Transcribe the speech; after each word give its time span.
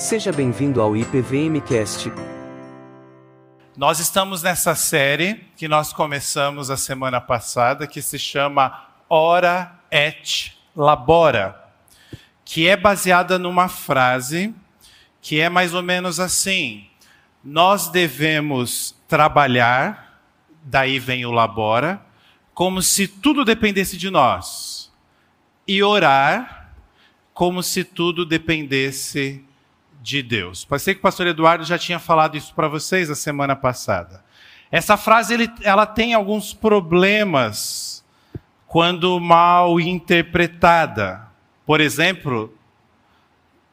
Seja 0.00 0.32
bem-vindo 0.32 0.80
ao 0.80 0.96
IPVMcast. 0.96 2.10
Nós 3.76 4.00
estamos 4.00 4.42
nessa 4.42 4.74
série 4.74 5.44
que 5.58 5.68
nós 5.68 5.92
começamos 5.92 6.70
a 6.70 6.76
semana 6.78 7.20
passada, 7.20 7.86
que 7.86 8.00
se 8.00 8.18
chama 8.18 8.88
Ora 9.10 9.78
et 9.90 10.52
Labora, 10.74 11.54
que 12.46 12.66
é 12.66 12.78
baseada 12.78 13.38
numa 13.38 13.68
frase 13.68 14.54
que 15.20 15.38
é 15.38 15.50
mais 15.50 15.74
ou 15.74 15.82
menos 15.82 16.18
assim: 16.18 16.86
Nós 17.44 17.88
devemos 17.88 18.96
trabalhar, 19.06 20.18
daí 20.64 20.98
vem 20.98 21.26
o 21.26 21.30
labora, 21.30 22.00
como 22.54 22.80
se 22.80 23.06
tudo 23.06 23.44
dependesse 23.44 23.98
de 23.98 24.08
nós, 24.08 24.90
e 25.68 25.82
orar 25.82 26.72
como 27.34 27.62
se 27.62 27.84
tudo 27.84 28.24
dependesse 28.24 29.44
de 29.44 29.49
Deus. 30.22 30.64
Pensei 30.64 30.94
que 30.94 31.00
o 31.00 31.02
pastor 31.02 31.26
Eduardo 31.26 31.64
já 31.64 31.78
tinha 31.78 31.98
falado 31.98 32.36
isso 32.36 32.54
para 32.54 32.68
vocês 32.68 33.10
a 33.10 33.14
semana 33.14 33.54
passada. 33.54 34.24
Essa 34.70 34.96
frase 34.96 35.34
ele, 35.34 35.50
ela 35.62 35.84
tem 35.84 36.14
alguns 36.14 36.54
problemas 36.54 38.04
quando 38.66 39.18
mal 39.18 39.80
interpretada. 39.80 41.26
Por 41.66 41.80
exemplo, 41.80 42.54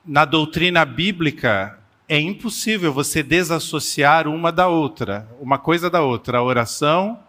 na 0.06 0.26
doutrina 0.26 0.84
bíblica 0.86 1.80
é 2.10 2.20
impossível 2.20 2.92
você 2.92 3.22
desassociar 3.22 4.28
uma 4.28 4.52
da 4.52 4.68
outra, 4.68 5.28
uma 5.40 5.58
coisa 5.58 5.90
da 5.90 6.02
outra, 6.02 6.40
a 6.40 6.44
oração 6.44 7.20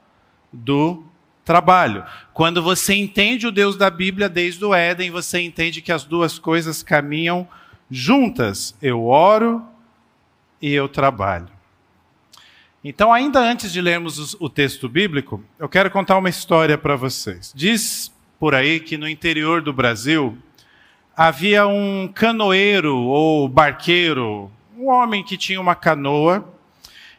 do 0.52 1.04
trabalho. 1.44 2.04
Quando 2.32 2.62
você 2.62 2.94
entende 2.94 3.46
o 3.46 3.52
Deus 3.52 3.76
da 3.76 3.90
Bíblia 3.90 4.28
desde 4.28 4.64
o 4.64 4.74
Éden, 4.74 5.10
você 5.10 5.40
entende 5.40 5.82
que 5.82 5.90
as 5.90 6.04
duas 6.04 6.38
coisas 6.38 6.82
caminham 6.82 7.46
juntas. 7.46 7.58
Eu 8.80 9.06
oro 9.06 9.62
e 10.60 10.72
eu 10.72 10.88
trabalho. 10.88 11.48
Então, 12.84 13.12
ainda 13.12 13.40
antes 13.40 13.72
de 13.72 13.80
lermos 13.80 14.36
o 14.38 14.48
texto 14.48 14.88
bíblico, 14.88 15.42
eu 15.58 15.68
quero 15.68 15.90
contar 15.90 16.16
uma 16.16 16.28
história 16.28 16.78
para 16.78 16.96
vocês. 16.96 17.52
Diz 17.54 18.14
por 18.38 18.54
aí 18.54 18.78
que 18.78 18.96
no 18.96 19.08
interior 19.08 19.60
do 19.60 19.72
Brasil 19.72 20.38
havia 21.16 21.66
um 21.66 22.08
canoeiro 22.14 22.96
ou 22.96 23.48
barqueiro, 23.48 24.50
um 24.76 24.88
homem 24.88 25.24
que 25.24 25.36
tinha 25.36 25.60
uma 25.60 25.74
canoa, 25.74 26.48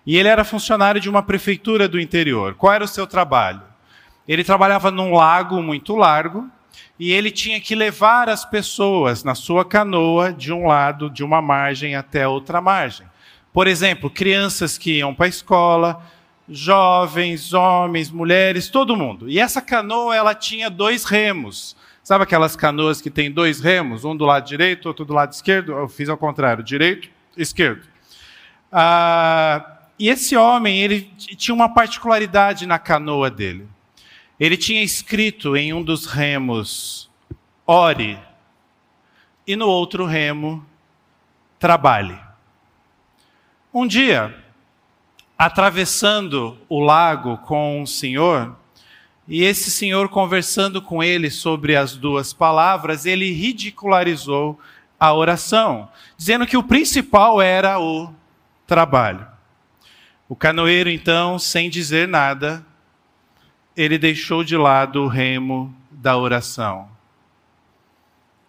e 0.05 0.17
ele 0.17 0.29
era 0.29 0.45
funcionário 0.45 1.01
de 1.01 1.09
uma 1.09 1.21
prefeitura 1.21 1.87
do 1.87 1.99
interior. 1.99 2.55
Qual 2.55 2.71
era 2.71 2.83
o 2.83 2.87
seu 2.87 3.05
trabalho? 3.05 3.61
Ele 4.27 4.43
trabalhava 4.43 4.89
num 4.89 5.13
lago 5.13 5.61
muito 5.61 5.95
largo 5.95 6.49
e 6.99 7.11
ele 7.11 7.31
tinha 7.31 7.59
que 7.61 7.75
levar 7.75 8.29
as 8.29 8.43
pessoas 8.43 9.23
na 9.23 9.33
sua 9.35 9.63
canoa 9.63 10.33
de 10.33 10.51
um 10.51 10.67
lado, 10.67 11.09
de 11.09 11.23
uma 11.23 11.41
margem 11.41 11.95
até 11.95 12.27
outra 12.27 12.59
margem. 12.59 13.07
Por 13.53 13.67
exemplo, 13.67 14.09
crianças 14.09 14.77
que 14.77 14.97
iam 14.97 15.15
para 15.15 15.25
a 15.25 15.29
escola, 15.29 16.03
jovens, 16.47 17.53
homens, 17.53 18.09
mulheres, 18.11 18.67
todo 18.67 18.97
mundo. 18.97 19.29
E 19.29 19.39
essa 19.39 19.61
canoa 19.61 20.15
ela 20.15 20.35
tinha 20.35 20.69
dois 20.69 21.05
remos. 21.05 21.75
Sabe 22.03 22.23
aquelas 22.23 22.55
canoas 22.55 22.99
que 22.99 23.09
tem 23.09 23.31
dois 23.31 23.59
remos, 23.59 24.03
um 24.03 24.15
do 24.15 24.25
lado 24.25 24.47
direito, 24.47 24.87
outro 24.87 25.05
do 25.05 25.13
lado 25.13 25.31
esquerdo? 25.31 25.71
Eu 25.73 25.87
fiz 25.87 26.09
ao 26.09 26.17
contrário, 26.17 26.63
direito, 26.63 27.09
esquerdo. 27.37 27.83
Ah, 28.71 29.77
e 29.97 30.09
esse 30.09 30.35
homem, 30.35 30.81
ele 30.81 31.01
tinha 31.17 31.53
uma 31.53 31.69
particularidade 31.69 32.65
na 32.65 32.79
canoa 32.79 33.29
dele. 33.29 33.67
Ele 34.39 34.55
tinha 34.55 34.81
escrito 34.81 35.57
em 35.57 35.73
um 35.73 35.83
dos 35.83 36.05
remos, 36.05 37.09
ore, 37.67 38.17
e 39.45 39.55
no 39.55 39.67
outro 39.67 40.05
remo, 40.05 40.65
trabalhe. 41.59 42.17
Um 43.73 43.85
dia, 43.85 44.33
atravessando 45.37 46.57
o 46.69 46.79
lago 46.79 47.37
com 47.39 47.81
um 47.81 47.85
senhor, 47.85 48.55
e 49.27 49.43
esse 49.43 49.69
senhor 49.69 50.07
conversando 50.07 50.81
com 50.81 51.03
ele 51.03 51.29
sobre 51.29 51.75
as 51.75 51.95
duas 51.95 52.31
palavras, 52.31 53.05
ele 53.05 53.31
ridicularizou 53.31 54.59
a 54.99 55.13
oração, 55.13 55.89
dizendo 56.17 56.47
que 56.47 56.57
o 56.57 56.63
principal 56.63 57.41
era 57.41 57.79
o 57.79 58.13
trabalho. 58.65 59.27
O 60.27 60.35
canoeiro, 60.35 60.89
então, 60.89 61.37
sem 61.37 61.69
dizer 61.69 62.07
nada, 62.07 62.65
ele 63.75 63.97
deixou 63.97 64.43
de 64.43 64.57
lado 64.57 65.03
o 65.03 65.07
remo 65.07 65.73
da 65.89 66.17
oração 66.17 66.89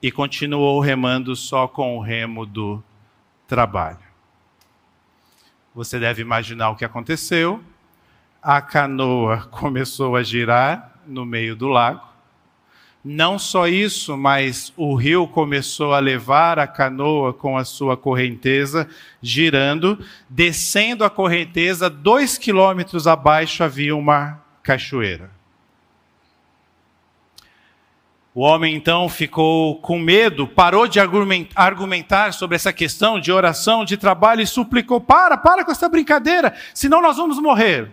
e 0.03 0.11
continuou 0.11 0.81
remando 0.81 1.37
só 1.37 1.69
com 1.69 1.97
o 1.97 2.01
remo 2.01 2.47
do 2.47 2.83
trabalho. 3.47 3.99
Você 5.75 5.99
deve 5.99 6.23
imaginar 6.23 6.71
o 6.71 6.77
que 6.77 6.85
aconteceu. 6.85 7.63
A 8.43 8.61
canoa 8.61 9.43
começou 9.53 10.17
a 10.17 10.23
girar 10.23 10.95
no 11.07 11.25
meio 11.25 11.55
do 11.55 11.69
lago. 11.69 12.09
Não 13.03 13.39
só 13.39 13.67
isso, 13.67 14.15
mas 14.17 14.75
o 14.77 14.95
rio 14.95 15.27
começou 15.27 15.95
a 15.95 15.99
levar 15.99 16.59
a 16.59 16.67
canoa 16.67 17.33
com 17.33 17.57
a 17.57 17.65
sua 17.65 17.97
correnteza 17.97 18.87
girando, 19.23 19.99
descendo 20.29 21.03
a 21.03 21.09
correnteza, 21.09 21.89
dois 21.89 22.37
quilômetros 22.37 23.07
abaixo 23.07 23.65
havia 23.65 23.97
uma 23.97 24.43
cachoeira. 24.71 25.33
O 28.33 28.43
homem 28.43 28.77
então 28.77 29.09
ficou 29.09 29.81
com 29.81 29.99
medo, 29.99 30.47
parou 30.47 30.87
de 30.87 31.01
argumentar 31.01 32.33
sobre 32.33 32.55
essa 32.55 32.73
questão 32.73 33.19
de 33.19 33.33
oração, 33.33 33.85
de 33.85 33.97
trabalho 33.97 34.41
e 34.41 34.47
suplicou: 34.47 35.01
para, 35.01 35.37
para 35.37 35.65
com 35.65 35.73
essa 35.73 35.89
brincadeira, 35.89 36.55
senão 36.73 37.03
nós 37.03 37.17
vamos 37.17 37.41
morrer. 37.41 37.91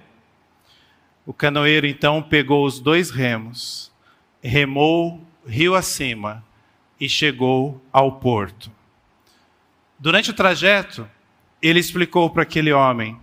O 1.26 1.34
canoeiro 1.34 1.88
então 1.88 2.22
pegou 2.22 2.64
os 2.64 2.80
dois 2.80 3.10
remos, 3.10 3.92
remou 4.40 5.20
rio 5.48 5.74
acima 5.74 6.46
e 7.00 7.10
chegou 7.10 7.82
ao 7.92 8.12
porto. 8.14 8.72
Durante 9.98 10.30
o 10.30 10.34
trajeto, 10.34 11.10
ele 11.60 11.80
explicou 11.80 12.30
para 12.30 12.44
aquele 12.44 12.72
homem 12.72 13.20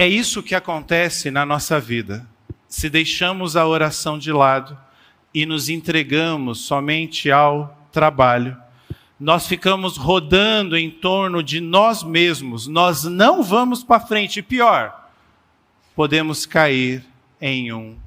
é 0.00 0.08
isso 0.08 0.42
que 0.42 0.54
acontece 0.54 1.30
na 1.30 1.44
nossa 1.44 1.78
vida. 1.78 2.26
Se 2.66 2.88
deixamos 2.88 3.54
a 3.54 3.66
oração 3.66 4.18
de 4.18 4.32
lado 4.32 4.78
e 5.34 5.44
nos 5.44 5.68
entregamos 5.68 6.60
somente 6.60 7.30
ao 7.30 7.86
trabalho, 7.92 8.56
nós 9.18 9.46
ficamos 9.46 9.98
rodando 9.98 10.74
em 10.74 10.90
torno 10.90 11.42
de 11.42 11.60
nós 11.60 12.02
mesmos, 12.02 12.66
nós 12.66 13.04
não 13.04 13.42
vamos 13.42 13.84
para 13.84 14.00
frente. 14.00 14.40
Pior, 14.40 15.10
podemos 15.94 16.46
cair 16.46 17.04
em 17.38 17.70
um 17.70 17.98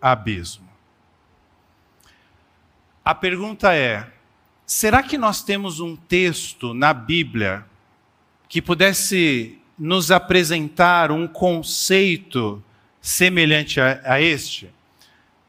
abismo. 0.00 0.68
A 3.04 3.12
pergunta 3.12 3.74
é: 3.74 4.08
será 4.64 5.02
que 5.02 5.18
nós 5.18 5.42
temos 5.42 5.80
um 5.80 5.96
texto 5.96 6.72
na 6.72 6.94
Bíblia 6.94 7.66
que 8.48 8.62
pudesse 8.62 9.58
nos 9.78 10.10
apresentar 10.10 11.10
um 11.10 11.26
conceito 11.26 12.62
semelhante 13.00 13.80
a, 13.80 14.00
a 14.04 14.20
este? 14.20 14.70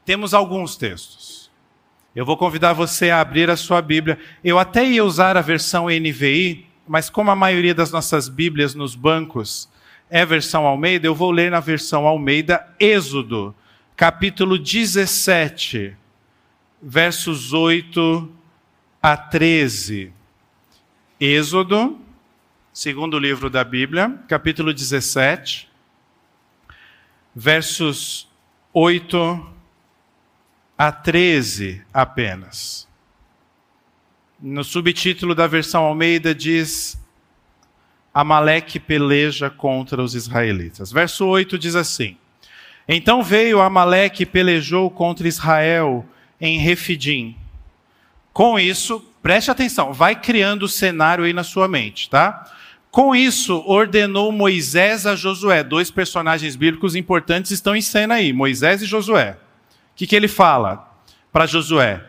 Temos 0.04 0.34
alguns 0.34 0.76
textos. 0.76 1.50
Eu 2.14 2.24
vou 2.24 2.36
convidar 2.36 2.72
você 2.72 3.10
a 3.10 3.20
abrir 3.20 3.50
a 3.50 3.56
sua 3.56 3.82
Bíblia. 3.82 4.18
Eu 4.42 4.58
até 4.58 4.84
ia 4.84 5.04
usar 5.04 5.36
a 5.36 5.42
versão 5.42 5.86
NVI, 5.86 6.66
mas 6.88 7.10
como 7.10 7.30
a 7.30 7.36
maioria 7.36 7.74
das 7.74 7.90
nossas 7.90 8.28
Bíblias 8.28 8.74
nos 8.74 8.94
bancos 8.94 9.68
é 10.08 10.24
versão 10.24 10.66
Almeida, 10.66 11.06
eu 11.06 11.14
vou 11.14 11.30
ler 11.30 11.50
na 11.50 11.60
versão 11.60 12.06
Almeida, 12.06 12.66
Êxodo, 12.78 13.54
capítulo 13.96 14.56
17, 14.56 15.96
versos 16.80 17.52
8 17.52 18.30
a 19.02 19.16
13. 19.16 20.12
Êxodo 21.20 21.98
segundo 22.76 23.18
livro 23.18 23.48
da 23.48 23.64
Bíblia, 23.64 24.18
capítulo 24.28 24.70
17, 24.70 25.66
versos 27.34 28.28
8 28.70 29.46
a 30.76 30.92
13 30.92 31.82
apenas. 31.90 32.86
No 34.38 34.62
subtítulo 34.62 35.34
da 35.34 35.46
versão 35.46 35.84
Almeida 35.84 36.34
diz: 36.34 37.02
Amaleque 38.12 38.78
peleja 38.78 39.48
contra 39.48 40.02
os 40.02 40.14
israelitas. 40.14 40.92
Verso 40.92 41.24
8 41.24 41.58
diz 41.58 41.74
assim: 41.74 42.18
Então 42.86 43.22
veio 43.22 43.62
Amaleque 43.62 44.24
e 44.24 44.26
pelejou 44.26 44.90
contra 44.90 45.26
Israel 45.26 46.04
em 46.38 46.58
Refidim. 46.58 47.38
Com 48.34 48.58
isso, 48.58 49.00
preste 49.22 49.50
atenção, 49.50 49.94
vai 49.94 50.14
criando 50.14 50.64
o 50.64 50.68
cenário 50.68 51.24
aí 51.24 51.32
na 51.32 51.42
sua 51.42 51.66
mente, 51.66 52.10
tá? 52.10 52.52
Com 52.96 53.14
isso, 53.14 53.62
ordenou 53.66 54.32
Moisés 54.32 55.04
a 55.04 55.14
Josué. 55.14 55.62
Dois 55.62 55.90
personagens 55.90 56.56
bíblicos 56.56 56.96
importantes 56.96 57.50
estão 57.50 57.76
em 57.76 57.82
cena 57.82 58.14
aí, 58.14 58.32
Moisés 58.32 58.80
e 58.80 58.86
Josué. 58.86 59.32
O 59.32 59.96
que, 59.96 60.06
que 60.06 60.16
ele 60.16 60.28
fala 60.28 60.98
para 61.30 61.44
Josué? 61.44 62.02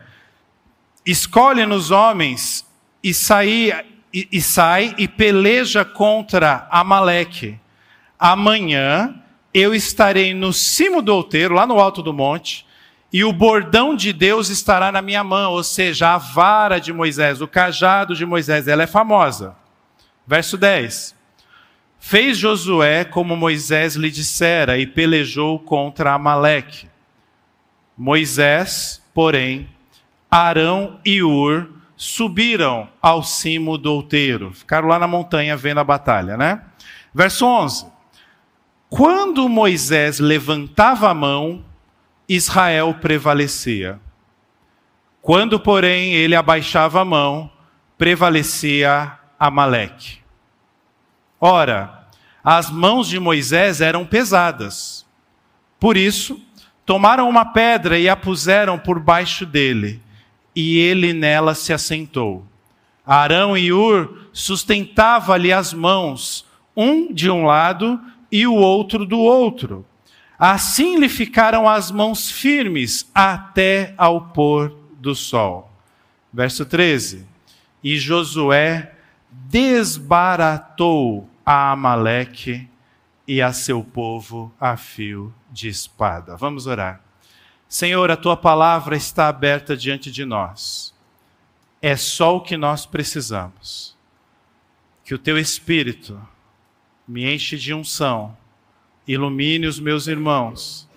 Escolhe 1.04 1.66
nos 1.66 1.90
homens 1.90 2.66
e 3.04 3.12
saí 3.12 3.70
e, 4.14 4.28
e 4.32 4.40
sai 4.40 4.94
e 4.96 5.06
peleja 5.06 5.84
contra 5.84 6.66
Amaleque. 6.70 7.60
Amanhã 8.18 9.14
eu 9.52 9.74
estarei 9.74 10.32
no 10.32 10.54
cimo 10.54 11.02
do 11.02 11.14
outeiro, 11.14 11.54
lá 11.54 11.66
no 11.66 11.78
alto 11.78 12.02
do 12.02 12.14
monte, 12.14 12.64
e 13.12 13.22
o 13.24 13.32
bordão 13.34 13.94
de 13.94 14.10
Deus 14.10 14.48
estará 14.48 14.90
na 14.90 15.02
minha 15.02 15.22
mão, 15.22 15.52
ou 15.52 15.62
seja, 15.62 16.14
a 16.14 16.16
vara 16.16 16.78
de 16.78 16.94
Moisés, 16.94 17.42
o 17.42 17.46
cajado 17.46 18.16
de 18.16 18.24
Moisés, 18.24 18.66
ela 18.66 18.84
é 18.84 18.86
famosa. 18.86 19.54
Verso 20.28 20.58
10. 20.58 21.16
Fez 21.98 22.36
Josué 22.36 23.02
como 23.02 23.34
Moisés 23.34 23.96
lhe 23.96 24.10
dissera 24.10 24.76
e 24.76 24.86
pelejou 24.86 25.58
contra 25.58 26.12
Amaleque. 26.12 26.86
Moisés, 27.96 29.02
porém, 29.14 29.70
Arão 30.30 31.00
e 31.02 31.22
Ur 31.22 31.70
subiram 31.96 32.90
ao 33.00 33.22
cimo 33.22 33.78
do 33.78 33.90
outeiro. 33.90 34.52
Ficaram 34.52 34.86
lá 34.86 34.98
na 34.98 35.08
montanha 35.08 35.56
vendo 35.56 35.80
a 35.80 35.84
batalha, 35.84 36.36
né? 36.36 36.62
Verso 37.14 37.46
11. 37.46 37.86
Quando 38.90 39.48
Moisés 39.48 40.18
levantava 40.18 41.08
a 41.08 41.14
mão, 41.14 41.64
Israel 42.28 42.94
prevalecia. 43.00 43.98
Quando, 45.22 45.58
porém, 45.58 46.12
ele 46.12 46.36
abaixava 46.36 47.00
a 47.00 47.04
mão, 47.04 47.50
prevalecia 47.96 49.18
Amaleque. 49.38 50.18
Ora, 51.40 52.08
as 52.42 52.70
mãos 52.70 53.08
de 53.08 53.20
Moisés 53.20 53.80
eram 53.80 54.04
pesadas. 54.06 55.06
Por 55.78 55.96
isso, 55.96 56.40
tomaram 56.84 57.28
uma 57.28 57.44
pedra 57.44 57.98
e 57.98 58.08
a 58.08 58.16
puseram 58.16 58.78
por 58.78 58.98
baixo 58.98 59.44
dele 59.46 60.00
e 60.54 60.78
ele 60.78 61.12
nela 61.12 61.54
se 61.54 61.72
assentou. 61.72 62.44
Arão 63.06 63.56
e 63.56 63.72
Ur 63.72 64.28
sustentavam-lhe 64.32 65.52
as 65.52 65.72
mãos, 65.72 66.44
um 66.76 67.12
de 67.12 67.30
um 67.30 67.44
lado 67.44 68.00
e 68.30 68.46
o 68.46 68.54
outro 68.54 69.06
do 69.06 69.18
outro. 69.18 69.86
Assim 70.38 70.98
lhe 70.98 71.08
ficaram 71.08 71.68
as 71.68 71.90
mãos 71.90 72.30
firmes 72.30 73.08
até 73.14 73.94
ao 73.96 74.20
pôr 74.20 74.76
do 74.98 75.14
sol. 75.14 75.70
Verso 76.32 76.66
13. 76.66 77.26
E 77.82 77.96
Josué 77.96 78.94
desbaratou 79.30 81.28
a 81.44 81.72
Amaleque 81.72 82.68
e 83.26 83.42
a 83.42 83.52
seu 83.52 83.84
povo 83.84 84.52
a 84.58 84.76
fio 84.76 85.34
de 85.50 85.68
espada. 85.68 86.36
Vamos 86.36 86.66
orar. 86.66 87.02
Senhor, 87.68 88.10
a 88.10 88.16
tua 88.16 88.36
palavra 88.36 88.96
está 88.96 89.28
aberta 89.28 89.76
diante 89.76 90.10
de 90.10 90.24
nós. 90.24 90.94
É 91.82 91.96
só 91.96 92.36
o 92.36 92.40
que 92.40 92.56
nós 92.56 92.86
precisamos. 92.86 93.96
Que 95.04 95.14
o 95.14 95.18
teu 95.18 95.38
espírito 95.38 96.20
me 97.06 97.32
enche 97.32 97.56
de 97.56 97.72
unção, 97.72 98.36
ilumine 99.06 99.66
os 99.66 99.78
meus 99.78 100.06
irmãos, 100.06 100.88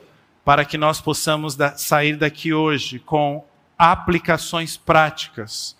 para 0.44 0.66
que 0.66 0.78
nós 0.78 1.00
possamos 1.00 1.58
sair 1.78 2.18
daqui 2.18 2.54
hoje 2.54 3.00
com 3.00 3.46
aplicações 3.78 4.76
práticas 4.76 5.76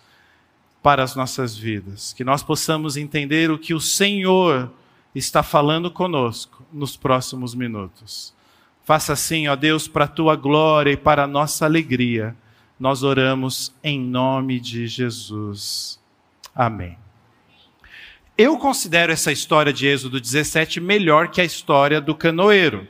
para 0.82 1.02
as 1.02 1.14
nossas 1.14 1.56
vidas. 1.56 2.12
Que 2.12 2.24
nós 2.24 2.42
possamos 2.42 2.96
entender 2.96 3.50
o 3.50 3.58
que 3.58 3.72
o 3.72 3.80
Senhor 3.80 4.70
está 5.14 5.42
falando 5.42 5.90
conosco 5.90 6.64
nos 6.72 6.96
próximos 6.96 7.54
minutos. 7.54 8.34
Faça 8.84 9.12
assim, 9.12 9.46
ó 9.46 9.54
Deus, 9.54 9.86
para 9.86 10.06
a 10.06 10.08
tua 10.08 10.34
glória 10.34 10.92
e 10.92 10.96
para 10.96 11.24
a 11.24 11.26
nossa 11.26 11.64
alegria. 11.64 12.34
Nós 12.80 13.02
oramos 13.04 13.72
em 13.84 14.00
nome 14.00 14.58
de 14.58 14.88
Jesus. 14.88 16.00
Amém. 16.54 16.98
Eu 18.36 18.58
considero 18.58 19.12
essa 19.12 19.30
história 19.30 19.72
de 19.72 19.86
Êxodo 19.86 20.20
17 20.20 20.80
melhor 20.80 21.28
que 21.28 21.40
a 21.40 21.44
história 21.44 22.00
do 22.00 22.14
canoeiro. 22.14 22.88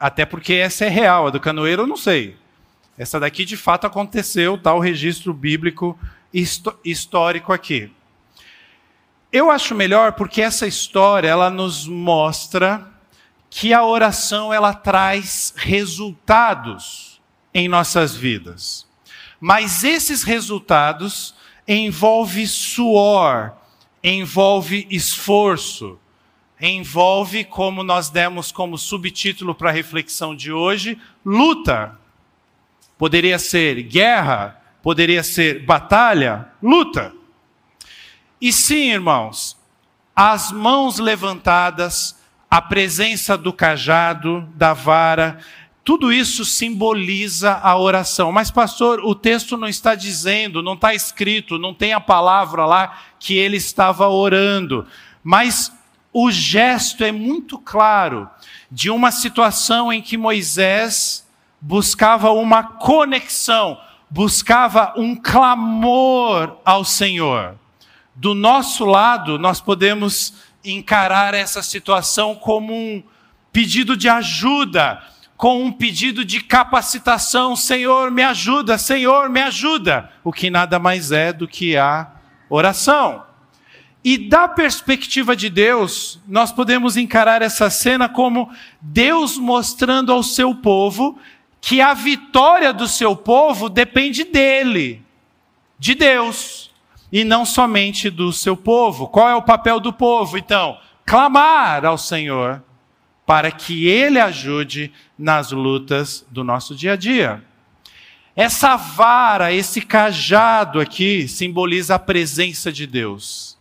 Até 0.00 0.24
porque 0.24 0.54
essa 0.54 0.86
é 0.86 0.88
real, 0.88 1.26
a 1.26 1.30
do 1.30 1.38
canoeiro 1.38 1.82
eu 1.82 1.86
não 1.86 1.96
sei. 1.96 2.34
Essa 2.98 3.20
daqui 3.20 3.44
de 3.44 3.56
fato 3.56 3.86
aconteceu, 3.86 4.56
está 4.56 4.74
o 4.74 4.80
registro 4.80 5.32
bíblico 5.32 5.98
histórico 6.32 7.52
aqui. 7.52 7.90
Eu 9.32 9.50
acho 9.50 9.74
melhor 9.74 10.12
porque 10.12 10.42
essa 10.42 10.66
história 10.66 11.28
ela 11.28 11.50
nos 11.50 11.86
mostra 11.86 12.88
que 13.48 13.72
a 13.72 13.84
oração 13.84 14.52
ela 14.52 14.72
traz 14.72 15.52
resultados 15.56 17.20
em 17.52 17.68
nossas 17.68 18.14
vidas. 18.14 18.86
Mas 19.40 19.84
esses 19.84 20.22
resultados 20.22 21.34
envolve 21.66 22.46
suor, 22.46 23.52
envolve 24.02 24.86
esforço, 24.90 25.98
envolve, 26.60 27.44
como 27.44 27.82
nós 27.82 28.10
demos 28.10 28.52
como 28.52 28.76
subtítulo 28.76 29.54
para 29.54 29.70
a 29.70 29.72
reflexão 29.72 30.34
de 30.36 30.52
hoje, 30.52 30.98
luta. 31.24 31.98
Poderia 32.98 33.38
ser 33.38 33.82
guerra, 33.82 34.59
poderia 34.82 35.22
ser 35.22 35.64
batalha, 35.64 36.48
luta. 36.62 37.12
E 38.40 38.52
sim, 38.52 38.90
irmãos, 38.90 39.56
as 40.14 40.50
mãos 40.50 40.98
levantadas 40.98 42.20
a 42.50 42.60
presença 42.60 43.38
do 43.38 43.52
cajado, 43.52 44.48
da 44.56 44.72
vara, 44.72 45.38
tudo 45.84 46.12
isso 46.12 46.44
simboliza 46.44 47.52
a 47.52 47.78
oração. 47.78 48.32
Mas, 48.32 48.50
pastor, 48.50 49.00
o 49.04 49.14
texto 49.14 49.56
não 49.56 49.68
está 49.68 49.94
dizendo, 49.94 50.62
não 50.62 50.74
está 50.74 50.92
escrito, 50.92 51.58
não 51.58 51.72
tem 51.72 51.92
a 51.92 52.00
palavra 52.00 52.66
lá 52.66 52.98
que 53.20 53.36
ele 53.36 53.56
estava 53.56 54.08
orando. 54.08 54.84
Mas 55.22 55.72
o 56.12 56.28
gesto 56.30 57.04
é 57.04 57.12
muito 57.12 57.56
claro 57.56 58.28
de 58.70 58.90
uma 58.90 59.12
situação 59.12 59.92
em 59.92 60.02
que 60.02 60.16
Moisés 60.16 61.24
buscava 61.60 62.32
uma 62.32 62.64
conexão, 62.64 63.78
buscava 64.10 64.92
um 64.96 65.14
clamor 65.14 66.58
ao 66.64 66.84
Senhor. 66.84 67.54
Do 68.14 68.34
nosso 68.34 68.84
lado, 68.84 69.38
nós 69.38 69.60
podemos 69.60 70.34
encarar 70.64 71.32
essa 71.32 71.62
situação 71.62 72.34
como 72.34 72.74
um 72.74 73.02
pedido 73.52 73.96
de 73.96 74.08
ajuda, 74.08 75.02
com 75.36 75.62
um 75.62 75.72
pedido 75.72 76.24
de 76.24 76.40
capacitação. 76.40 77.54
Senhor, 77.54 78.10
me 78.10 78.22
ajuda, 78.22 78.76
Senhor, 78.76 79.30
me 79.30 79.40
ajuda. 79.40 80.10
O 80.24 80.32
que 80.32 80.50
nada 80.50 80.78
mais 80.78 81.12
é 81.12 81.32
do 81.32 81.46
que 81.48 81.76
a 81.76 82.10
oração. 82.48 83.24
E 84.02 84.16
da 84.16 84.48
perspectiva 84.48 85.36
de 85.36 85.48
Deus, 85.48 86.18
nós 86.26 86.50
podemos 86.50 86.96
encarar 86.96 87.42
essa 87.42 87.68
cena 87.70 88.08
como 88.08 88.50
Deus 88.80 89.36
mostrando 89.36 90.10
ao 90.10 90.22
seu 90.22 90.54
povo 90.54 91.18
que 91.60 91.80
a 91.80 91.92
vitória 91.94 92.72
do 92.72 92.88
seu 92.88 93.14
povo 93.14 93.68
depende 93.68 94.24
dele, 94.24 95.02
de 95.78 95.94
Deus 95.94 96.70
e 97.12 97.24
não 97.24 97.44
somente 97.44 98.08
do 98.08 98.32
seu 98.32 98.56
povo. 98.56 99.08
Qual 99.08 99.28
é 99.28 99.34
o 99.34 99.42
papel 99.42 99.80
do 99.80 99.92
povo, 99.92 100.38
então? 100.38 100.78
Clamar 101.04 101.84
ao 101.84 101.98
Senhor 101.98 102.62
para 103.26 103.50
que 103.50 103.86
Ele 103.86 104.18
ajude 104.18 104.92
nas 105.18 105.52
lutas 105.52 106.26
do 106.30 106.42
nosso 106.42 106.74
dia 106.74 106.92
a 106.92 106.96
dia. 106.96 107.44
Essa 108.34 108.76
vara, 108.76 109.52
esse 109.52 109.80
cajado 109.80 110.80
aqui, 110.80 111.28
simboliza 111.28 111.96
a 111.96 111.98
presença 111.98 112.72
de 112.72 112.86
Deus. 112.86 113.58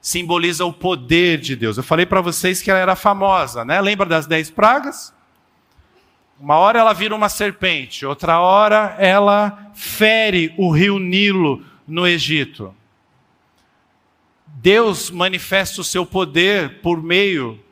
Simboliza 0.00 0.64
o 0.66 0.72
poder 0.72 1.38
de 1.38 1.56
Deus. 1.56 1.76
Eu 1.76 1.82
falei 1.82 2.04
para 2.04 2.20
vocês 2.20 2.60
que 2.60 2.70
ela 2.70 2.78
era 2.78 2.94
famosa, 2.94 3.64
né? 3.64 3.80
Lembra 3.80 4.06
das 4.06 4.26
dez 4.26 4.50
pragas? 4.50 5.13
Uma 6.38 6.56
hora 6.56 6.80
ela 6.80 6.92
vira 6.92 7.14
uma 7.14 7.28
serpente, 7.28 8.04
outra 8.04 8.40
hora 8.40 8.96
ela 8.98 9.70
fere 9.74 10.52
o 10.58 10.70
rio 10.70 10.98
Nilo 10.98 11.64
no 11.86 12.06
Egito. 12.06 12.74
Deus 14.46 15.10
manifesta 15.10 15.80
o 15.80 15.84
seu 15.84 16.04
poder 16.04 16.80
por 16.80 17.02
meio 17.02 17.62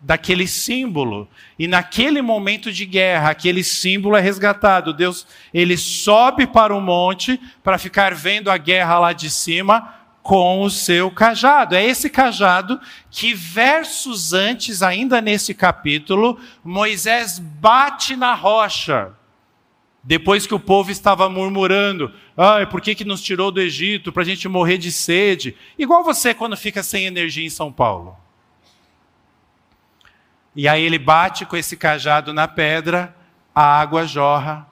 daquele 0.00 0.46
símbolo. 0.46 1.28
E 1.58 1.66
naquele 1.66 2.20
momento 2.20 2.72
de 2.72 2.84
guerra, 2.84 3.30
aquele 3.30 3.64
símbolo 3.64 4.16
é 4.16 4.20
resgatado. 4.20 4.92
Deus, 4.92 5.26
ele 5.52 5.76
sobe 5.76 6.46
para 6.46 6.74
o 6.74 6.80
monte 6.80 7.40
para 7.62 7.78
ficar 7.78 8.14
vendo 8.14 8.50
a 8.50 8.56
guerra 8.56 8.98
lá 8.98 9.12
de 9.12 9.30
cima 9.30 9.94
com 10.26 10.62
o 10.62 10.68
seu 10.68 11.08
cajado. 11.08 11.76
É 11.76 11.84
esse 11.84 12.10
cajado 12.10 12.80
que 13.08 13.32
versos 13.32 14.32
antes, 14.32 14.82
ainda 14.82 15.20
nesse 15.20 15.54
capítulo, 15.54 16.36
Moisés 16.64 17.38
bate 17.38 18.16
na 18.16 18.34
rocha. 18.34 19.12
Depois 20.02 20.44
que 20.44 20.54
o 20.54 20.58
povo 20.58 20.90
estava 20.90 21.30
murmurando, 21.30 22.12
ah, 22.36 22.66
por 22.66 22.80
que, 22.80 22.96
que 22.96 23.04
nos 23.04 23.22
tirou 23.22 23.52
do 23.52 23.60
Egito 23.60 24.12
para 24.12 24.22
a 24.22 24.26
gente 24.26 24.48
morrer 24.48 24.78
de 24.78 24.90
sede? 24.90 25.56
Igual 25.78 26.02
você 26.02 26.34
quando 26.34 26.56
fica 26.56 26.82
sem 26.82 27.04
energia 27.04 27.46
em 27.46 27.50
São 27.50 27.70
Paulo. 27.70 28.16
E 30.56 30.66
aí 30.66 30.82
ele 30.82 30.98
bate 30.98 31.46
com 31.46 31.56
esse 31.56 31.76
cajado 31.76 32.32
na 32.32 32.48
pedra, 32.48 33.14
a 33.54 33.62
água 33.62 34.04
jorra 34.04 34.66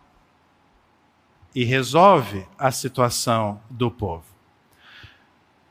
e 1.54 1.62
resolve 1.62 2.44
a 2.58 2.73
situação 2.73 3.61
do 3.70 3.88
povo. 3.88 4.33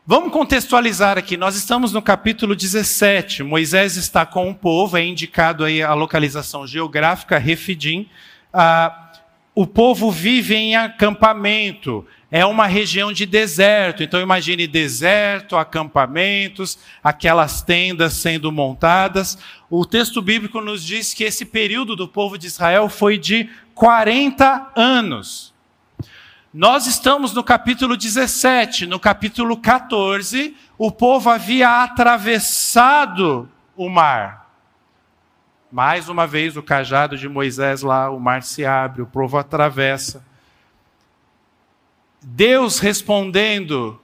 Vamos 0.05 0.33
contextualizar 0.33 1.17
aqui. 1.17 1.38
Nós 1.38 1.55
estamos 1.55 1.93
no 1.93 2.01
capítulo 2.01 2.57
17. 2.57 3.41
Moisés 3.41 3.95
está 3.95 4.25
com 4.25 4.50
o 4.50 4.53
povo, 4.53 4.98
é 4.98 5.05
indicado 5.05 5.63
aí 5.63 5.81
a 5.81 5.93
localização 5.93 6.67
geográfica, 6.67 7.38
Refidim. 7.38 8.10
Ah, 8.51 9.13
o 9.55 9.65
povo 9.65 10.12
vive 10.12 10.55
em 10.55 10.75
acampamento. 10.75 12.05
É 12.29 12.45
uma 12.45 12.67
região 12.67 13.13
de 13.13 13.25
deserto. 13.25 14.03
Então 14.03 14.19
imagine 14.19 14.67
deserto, 14.67 15.55
acampamentos, 15.55 16.77
aquelas 17.01 17.62
tendas 17.62 18.12
sendo 18.12 18.51
montadas. 18.51 19.38
O 19.69 19.86
texto 19.86 20.22
bíblico 20.22 20.60
nos 20.60 20.83
diz 20.83 21.13
que 21.13 21.24
esse 21.24 21.45
período 21.45 21.95
do 21.95 22.10
povo 22.10 22.38
de 22.38 22.48
Israel 22.48 22.89
foi 22.89 23.17
de 23.17 23.50
40 23.74 24.74
anos. 24.75 25.52
Nós 26.53 26.86
estamos 26.86 27.33
no 27.33 27.43
capítulo 27.43 27.98
17, 27.98 28.86
no 28.86 29.00
capítulo 29.00 29.57
14, 29.57 30.55
o 30.77 30.91
povo 30.91 31.31
havia 31.31 31.81
atravessado 31.81 33.50
o 33.75 33.89
mar. 33.89 34.53
Mais 35.72 36.10
uma 36.10 36.27
vez, 36.27 36.55
o 36.55 36.62
cajado 36.62 37.17
de 37.17 37.27
Moisés 37.27 37.81
lá, 37.81 38.12
o 38.12 38.19
mar 38.19 38.43
se 38.43 38.63
abre, 38.63 39.01
o 39.01 39.07
povo 39.07 39.36
atravessa. 39.36 40.24
Deus 42.22 42.77
respondendo 42.77 44.00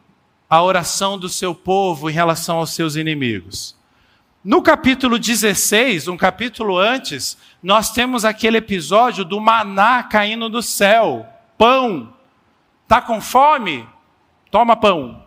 à 0.50 0.64
oração 0.64 1.20
do 1.20 1.30
seu 1.30 1.54
povo 1.54 2.10
em 2.10 2.14
relação 2.14 2.58
aos 2.58 2.72
seus 2.72 2.96
inimigos. 2.96 3.78
No 4.44 4.64
capítulo 4.64 5.20
16, 5.20 6.08
um 6.08 6.18
capítulo 6.18 6.80
antes, 6.80 7.38
nós 7.62 7.92
temos 7.92 8.26
aquele 8.26 8.58
episódio 8.58 9.24
do 9.24 9.40
maná 9.40 10.02
caindo 10.02 10.50
do 10.50 10.64
céu, 10.64 11.28
pão 11.56 12.18
Está 12.90 13.04
com 13.04 13.22
fome? 13.22 13.88
Toma 14.50 14.76
pão. 14.76 15.24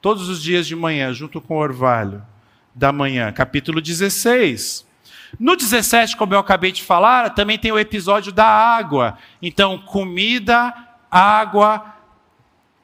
Todos 0.00 0.30
os 0.30 0.42
dias 0.42 0.66
de 0.66 0.74
manhã, 0.74 1.12
junto 1.12 1.38
com 1.38 1.54
o 1.54 1.60
orvalho 1.60 2.24
da 2.74 2.90
manhã. 2.90 3.30
Capítulo 3.30 3.82
16. 3.82 4.86
No 5.38 5.56
17, 5.56 6.16
como 6.16 6.32
eu 6.32 6.38
acabei 6.38 6.72
de 6.72 6.82
falar, 6.82 7.34
também 7.34 7.58
tem 7.58 7.70
o 7.70 7.78
episódio 7.78 8.32
da 8.32 8.46
água. 8.46 9.18
Então, 9.42 9.76
comida, 9.76 10.74
água, 11.10 11.84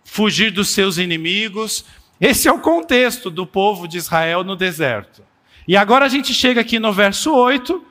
fugir 0.04 0.50
dos 0.50 0.68
seus 0.68 0.98
inimigos. 0.98 1.86
Esse 2.20 2.48
é 2.48 2.52
o 2.52 2.60
contexto 2.60 3.30
do 3.30 3.46
povo 3.46 3.88
de 3.88 3.96
Israel 3.96 4.44
no 4.44 4.56
deserto. 4.56 5.24
E 5.66 5.74
agora 5.74 6.04
a 6.04 6.10
gente 6.10 6.34
chega 6.34 6.60
aqui 6.60 6.78
no 6.78 6.92
verso 6.92 7.34
8, 7.34 7.82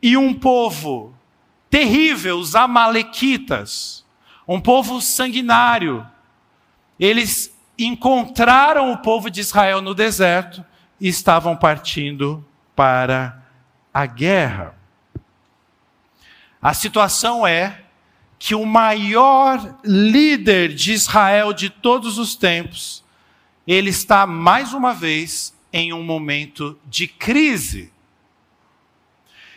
e 0.00 0.16
um 0.16 0.32
povo 0.34 1.12
terrível, 1.68 2.38
os 2.38 2.54
Amalequitas, 2.54 4.06
um 4.48 4.58
povo 4.58 5.02
sanguinário. 5.02 6.06
Eles 6.98 7.54
encontraram 7.78 8.90
o 8.90 8.96
povo 8.96 9.30
de 9.30 9.40
Israel 9.40 9.82
no 9.82 9.94
deserto 9.94 10.64
e 10.98 11.06
estavam 11.06 11.54
partindo 11.54 12.44
para 12.74 13.40
a 13.92 14.06
guerra. 14.06 14.74
A 16.60 16.72
situação 16.72 17.46
é 17.46 17.82
que 18.38 18.54
o 18.54 18.64
maior 18.64 19.78
líder 19.84 20.74
de 20.74 20.92
Israel 20.92 21.52
de 21.52 21.68
todos 21.68 22.18
os 22.18 22.34
tempos, 22.34 23.04
ele 23.66 23.90
está 23.90 24.26
mais 24.26 24.72
uma 24.72 24.94
vez 24.94 25.54
em 25.72 25.92
um 25.92 26.02
momento 26.02 26.78
de 26.86 27.06
crise. 27.06 27.92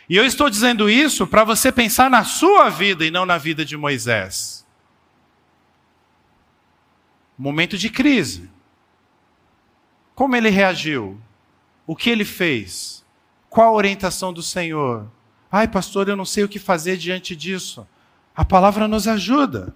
E 0.08 0.16
eu 0.16 0.26
estou 0.26 0.50
dizendo 0.50 0.90
isso 0.90 1.26
para 1.26 1.44
você 1.44 1.72
pensar 1.72 2.10
na 2.10 2.24
sua 2.24 2.68
vida 2.68 3.04
e 3.04 3.10
não 3.10 3.24
na 3.24 3.38
vida 3.38 3.64
de 3.64 3.76
Moisés 3.76 4.61
momento 7.42 7.76
de 7.76 7.90
crise. 7.90 8.48
Como 10.14 10.36
ele 10.36 10.48
reagiu? 10.48 11.20
O 11.84 11.96
que 11.96 12.08
ele 12.08 12.24
fez? 12.24 13.04
Qual 13.50 13.66
a 13.68 13.72
orientação 13.72 14.32
do 14.32 14.42
Senhor? 14.42 15.10
Ai, 15.50 15.66
pastor, 15.66 16.08
eu 16.08 16.14
não 16.14 16.24
sei 16.24 16.44
o 16.44 16.48
que 16.48 16.60
fazer 16.60 16.96
diante 16.96 17.34
disso. 17.34 17.86
A 18.34 18.44
palavra 18.44 18.86
nos 18.86 19.08
ajuda. 19.08 19.74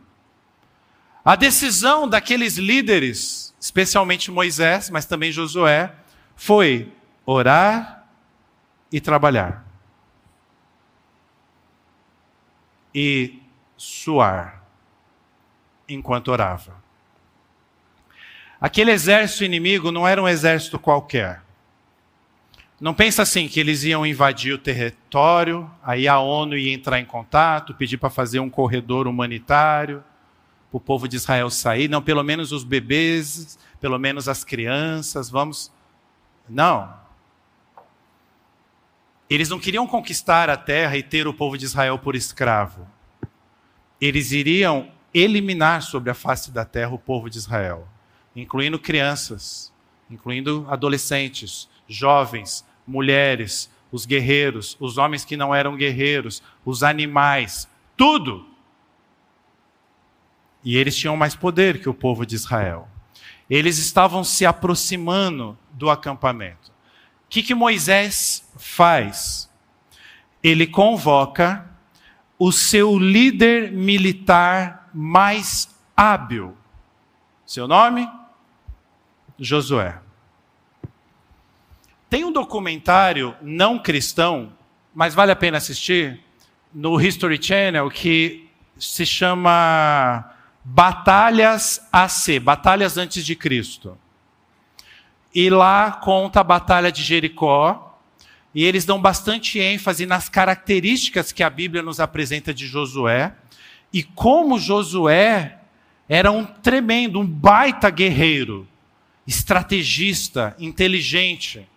A 1.25 1.35
decisão 1.35 2.09
daqueles 2.09 2.57
líderes, 2.57 3.53
especialmente 3.61 4.31
Moisés, 4.31 4.89
mas 4.89 5.05
também 5.05 5.33
Josué, 5.33 5.93
foi 6.37 6.93
orar 7.27 8.07
e 8.93 9.01
trabalhar. 9.01 9.67
E 12.95 13.43
suar 13.77 14.63
enquanto 15.89 16.29
orava. 16.29 16.86
Aquele 18.61 18.91
exército 18.91 19.45
inimigo 19.45 19.93
não 19.93 20.09
era 20.09 20.23
um 20.23 20.29
exército 20.29 20.79
qualquer. 20.79 21.43
Não 22.81 22.95
pensa 22.95 23.23
assim 23.23 23.49
que 23.49 23.61
eles 23.61 23.85
iam 23.85 24.07
invadir 24.07 24.53
o 24.53 24.59
território, 24.59 25.71
aí 25.83 26.07
a 26.07 26.19
ONU 26.19 26.57
ia 26.57 26.73
entrar 26.73 26.99
em 27.01 27.05
contato, 27.05 27.75
pedir 27.75 27.97
para 27.97 28.11
fazer 28.11 28.39
um 28.39 28.51
corredor 28.51 29.07
humanitário 29.07 30.05
para 30.71 30.77
o 30.77 30.81
povo 30.81 31.09
de 31.09 31.17
Israel 31.17 31.49
sair. 31.49 31.89
Não, 31.89 32.03
pelo 32.03 32.23
menos 32.23 32.53
os 32.53 32.65
bebês, 32.65 33.59
pelo 33.81 33.99
menos 33.99 34.29
as 34.29 34.45
crianças, 34.45 35.31
vamos. 35.31 35.73
Não. 36.49 36.95
Eles 39.29 39.49
não 39.49 39.59
queriam 39.59 39.87
conquistar 39.87 40.51
a 40.51 40.57
terra 40.57 40.97
e 40.97 41.03
ter 41.03 41.27
o 41.27 41.35
povo 41.35 41.57
de 41.57 41.65
Israel 41.65 41.99
por 41.99 42.15
escravo. 42.15 42.87
Eles 43.99 44.33
iriam 44.33 44.91
eliminar 45.15 45.83
sobre 45.83 46.11
a 46.11 46.15
face 46.15 46.51
da 46.51 46.65
terra 46.65 46.93
o 46.93 46.99
povo 46.99 47.31
de 47.31 47.39
Israel 47.39 47.89
incluindo 48.37 48.79
crianças, 48.79 49.73
incluindo 50.11 50.67
adolescentes, 50.69 51.69
jovens, 51.89 52.65
mulheres, 52.87 53.71
os 53.91 54.05
guerreiros, 54.05 54.77
os 54.79 54.99
homens 54.99 55.25
que 55.25 55.37
não 55.37 55.55
eram 55.55 55.77
guerreiros, 55.77 56.43
os 56.65 56.83
animais, 56.83 57.69
tudo. 57.97 58.47
E 60.63 60.77
eles 60.77 60.97
tinham 60.97 61.17
mais 61.17 61.35
poder 61.35 61.81
que 61.81 61.89
o 61.89 61.95
povo 61.95 62.27
de 62.27 62.35
Israel. 62.35 62.89
Eles 63.49 63.79
estavam 63.79 64.23
se 64.23 64.45
aproximando 64.45 65.57
do 65.71 65.89
acampamento. 65.89 66.71
O 67.25 67.29
que, 67.29 67.43
que 67.43 67.55
Moisés 67.55 68.47
faz? 68.57 69.49
Ele 70.43 70.67
convoca 70.67 71.69
o 72.39 72.53
seu 72.53 72.99
líder 72.99 73.73
militar 73.73 74.91
mais 74.93 75.75
hábil. 75.97 76.57
Seu 77.47 77.67
nome? 77.67 78.09
Josué. 79.39 79.99
Tem 82.09 82.25
um 82.25 82.33
documentário 82.33 83.35
não 83.43 83.79
cristão, 83.79 84.53
mas 84.95 85.15
vale 85.15 85.33
a 85.33 85.37
pena 85.37 85.59
assistir, 85.59 86.21
no 86.73 87.01
History 87.01 87.43
Channel, 87.43 87.91
que 87.91 88.49
se 88.79 89.05
chama 89.05 90.31
Batalhas 90.65 91.87
AC 91.93 92.39
Batalhas 92.41 92.97
Antes 92.97 93.25
de 93.25 93.35
Cristo. 93.35 93.99
E 95.35 95.51
lá 95.51 95.93
conta 95.93 96.41
a 96.41 96.45
Batalha 96.45 96.91
de 96.91 97.03
Jericó, 97.03 97.99
e 98.55 98.65
eles 98.65 98.85
dão 98.87 99.01
bastante 99.01 99.59
ênfase 99.59 100.07
nas 100.07 100.29
características 100.29 101.31
que 101.31 101.43
a 101.43 101.51
Bíblia 101.51 101.83
nos 101.83 102.01
apresenta 102.01 102.55
de 102.55 102.67
Josué, 102.67 103.35
e 103.93 104.03
como 104.03 104.59
Josué 104.59 105.59
era 106.09 106.31
um 106.31 106.45
tremendo, 106.45 107.21
um 107.21 107.27
baita 107.27 107.91
guerreiro 107.91 108.67
estrategista, 109.27 110.55
inteligente. 110.59 111.69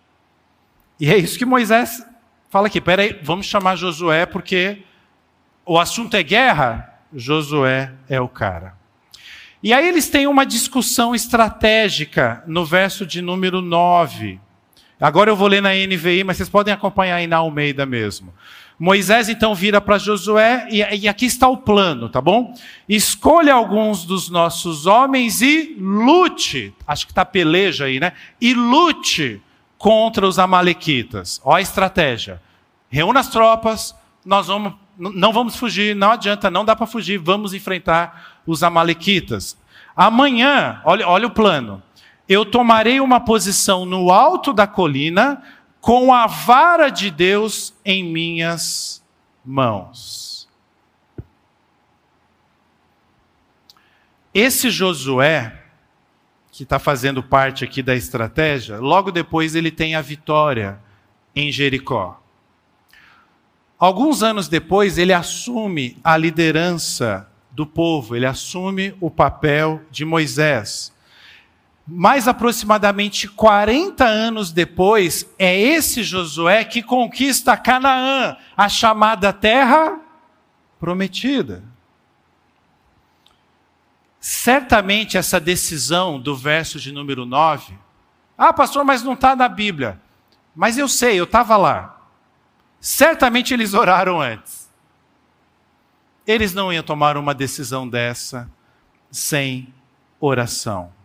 E 0.98 1.10
é 1.10 1.16
isso 1.16 1.38
que 1.38 1.44
Moisés 1.44 2.04
fala 2.48 2.68
aqui. 2.68 2.80
Peraí, 2.80 3.18
vamos 3.22 3.46
chamar 3.46 3.76
Josué 3.76 4.26
porque 4.26 4.82
o 5.64 5.78
assunto 5.78 6.16
é 6.16 6.22
guerra. 6.22 6.86
Josué 7.12 7.92
é 8.08 8.20
o 8.20 8.28
cara. 8.28 8.78
E 9.62 9.72
aí 9.72 9.86
eles 9.86 10.08
têm 10.08 10.26
uma 10.26 10.46
discussão 10.46 11.14
estratégica 11.14 12.42
no 12.46 12.64
verso 12.64 13.04
de 13.04 13.20
número 13.20 13.60
9. 13.60 14.40
Agora 14.98 15.30
eu 15.30 15.36
vou 15.36 15.48
ler 15.48 15.60
na 15.60 15.70
NVI, 15.70 16.24
mas 16.24 16.36
vocês 16.36 16.48
podem 16.48 16.72
acompanhar 16.72 17.16
aí 17.16 17.26
na 17.26 17.38
Almeida 17.38 17.84
mesmo. 17.84 18.32
Moisés 18.80 19.28
então 19.28 19.54
vira 19.54 19.78
para 19.78 19.98
Josué, 19.98 20.66
e, 20.70 20.78
e, 20.78 21.06
aqui 21.06 21.26
está 21.26 21.46
o 21.46 21.58
plano, 21.58 22.08
tá 22.08 22.18
bom? 22.18 22.54
Escolha 22.88 23.52
alguns 23.52 24.06
dos 24.06 24.30
nossos 24.30 24.86
homens 24.86 25.42
e 25.42 25.76
lute, 25.78 26.74
acho 26.86 27.04
que 27.04 27.12
está 27.12 27.22
peleja 27.22 27.84
aí, 27.84 28.00
né? 28.00 28.14
E 28.40 28.54
lute 28.54 29.42
contra 29.76 30.26
os 30.26 30.38
Amalequitas. 30.38 31.42
Ó 31.44 31.54
a 31.54 31.60
estratégia. 31.60 32.40
Reúna 32.88 33.20
as 33.20 33.28
tropas, 33.28 33.94
nós 34.24 34.46
vamos, 34.46 34.72
não 34.98 35.30
vamos 35.30 35.56
fugir, 35.56 35.94
não 35.94 36.12
adianta, 36.12 36.50
não 36.50 36.64
dá 36.64 36.74
para 36.74 36.86
fugir, 36.86 37.18
vamos 37.18 37.52
enfrentar 37.52 38.40
os 38.46 38.62
Amalequitas. 38.62 39.58
Amanhã, 39.94 40.80
olha, 40.86 41.06
olha 41.06 41.26
o 41.26 41.30
plano. 41.30 41.82
Eu 42.26 42.46
tomarei 42.46 42.98
uma 42.98 43.20
posição 43.20 43.84
no 43.84 44.10
alto 44.10 44.54
da 44.54 44.66
colina, 44.66 45.42
com 45.80 46.12
a 46.12 46.26
vara 46.26 46.90
de 46.90 47.10
Deus 47.10 47.74
em 47.84 48.04
minhas 48.04 49.02
mãos. 49.44 50.48
Esse 54.32 54.70
Josué, 54.70 55.60
que 56.52 56.62
está 56.62 56.78
fazendo 56.78 57.22
parte 57.22 57.64
aqui 57.64 57.82
da 57.82 57.96
estratégia, 57.96 58.78
logo 58.78 59.10
depois 59.10 59.54
ele 59.54 59.70
tem 59.70 59.94
a 59.94 60.00
vitória 60.00 60.78
em 61.34 61.50
Jericó. 61.50 62.20
Alguns 63.78 64.22
anos 64.22 64.46
depois, 64.46 64.98
ele 64.98 65.12
assume 65.12 65.96
a 66.04 66.14
liderança 66.16 67.26
do 67.50 67.66
povo, 67.66 68.14
ele 68.14 68.26
assume 68.26 68.94
o 69.00 69.10
papel 69.10 69.80
de 69.90 70.04
Moisés. 70.04 70.92
Mais 71.92 72.28
aproximadamente 72.28 73.26
40 73.26 74.04
anos 74.04 74.52
depois, 74.52 75.28
é 75.36 75.58
esse 75.58 76.04
Josué 76.04 76.62
que 76.62 76.84
conquista 76.84 77.56
Canaã, 77.56 78.36
a 78.56 78.68
chamada 78.68 79.32
terra 79.32 79.98
prometida. 80.78 81.64
Certamente 84.20 85.18
essa 85.18 85.40
decisão 85.40 86.20
do 86.20 86.36
verso 86.36 86.78
de 86.78 86.92
número 86.92 87.26
9, 87.26 87.76
ah, 88.38 88.52
pastor, 88.52 88.84
mas 88.84 89.02
não 89.02 89.14
está 89.14 89.34
na 89.34 89.48
Bíblia. 89.48 90.00
Mas 90.54 90.78
eu 90.78 90.88
sei, 90.88 91.18
eu 91.18 91.24
estava 91.24 91.56
lá. 91.56 92.00
Certamente 92.80 93.52
eles 93.52 93.74
oraram 93.74 94.20
antes. 94.20 94.70
Eles 96.24 96.54
não 96.54 96.72
iam 96.72 96.84
tomar 96.84 97.16
uma 97.16 97.34
decisão 97.34 97.88
dessa 97.88 98.48
sem 99.10 99.74
oração. 100.20 100.99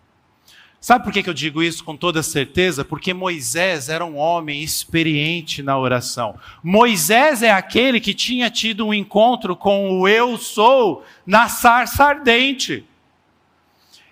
Sabe 0.86 1.04
por 1.04 1.12
que 1.12 1.28
eu 1.28 1.34
digo 1.34 1.64
isso 1.64 1.84
com 1.84 1.98
toda 1.98 2.22
certeza? 2.22 2.86
Porque 2.86 3.12
Moisés 3.12 3.90
era 3.90 4.06
um 4.06 4.18
homem 4.18 4.62
experiente 4.62 5.64
na 5.64 5.76
oração. 5.80 6.38
Moisés 6.62 7.42
é 7.42 7.50
aquele 7.50 8.00
que 8.00 8.14
tinha 8.14 8.52
tido 8.52 8.86
um 8.86 8.94
encontro 8.94 9.56
com 9.56 10.00
o 10.00 10.08
Eu 10.08 10.38
Sou 10.38 11.04
na 11.26 11.50
sarça 11.50 12.04
ardente. 12.04 12.86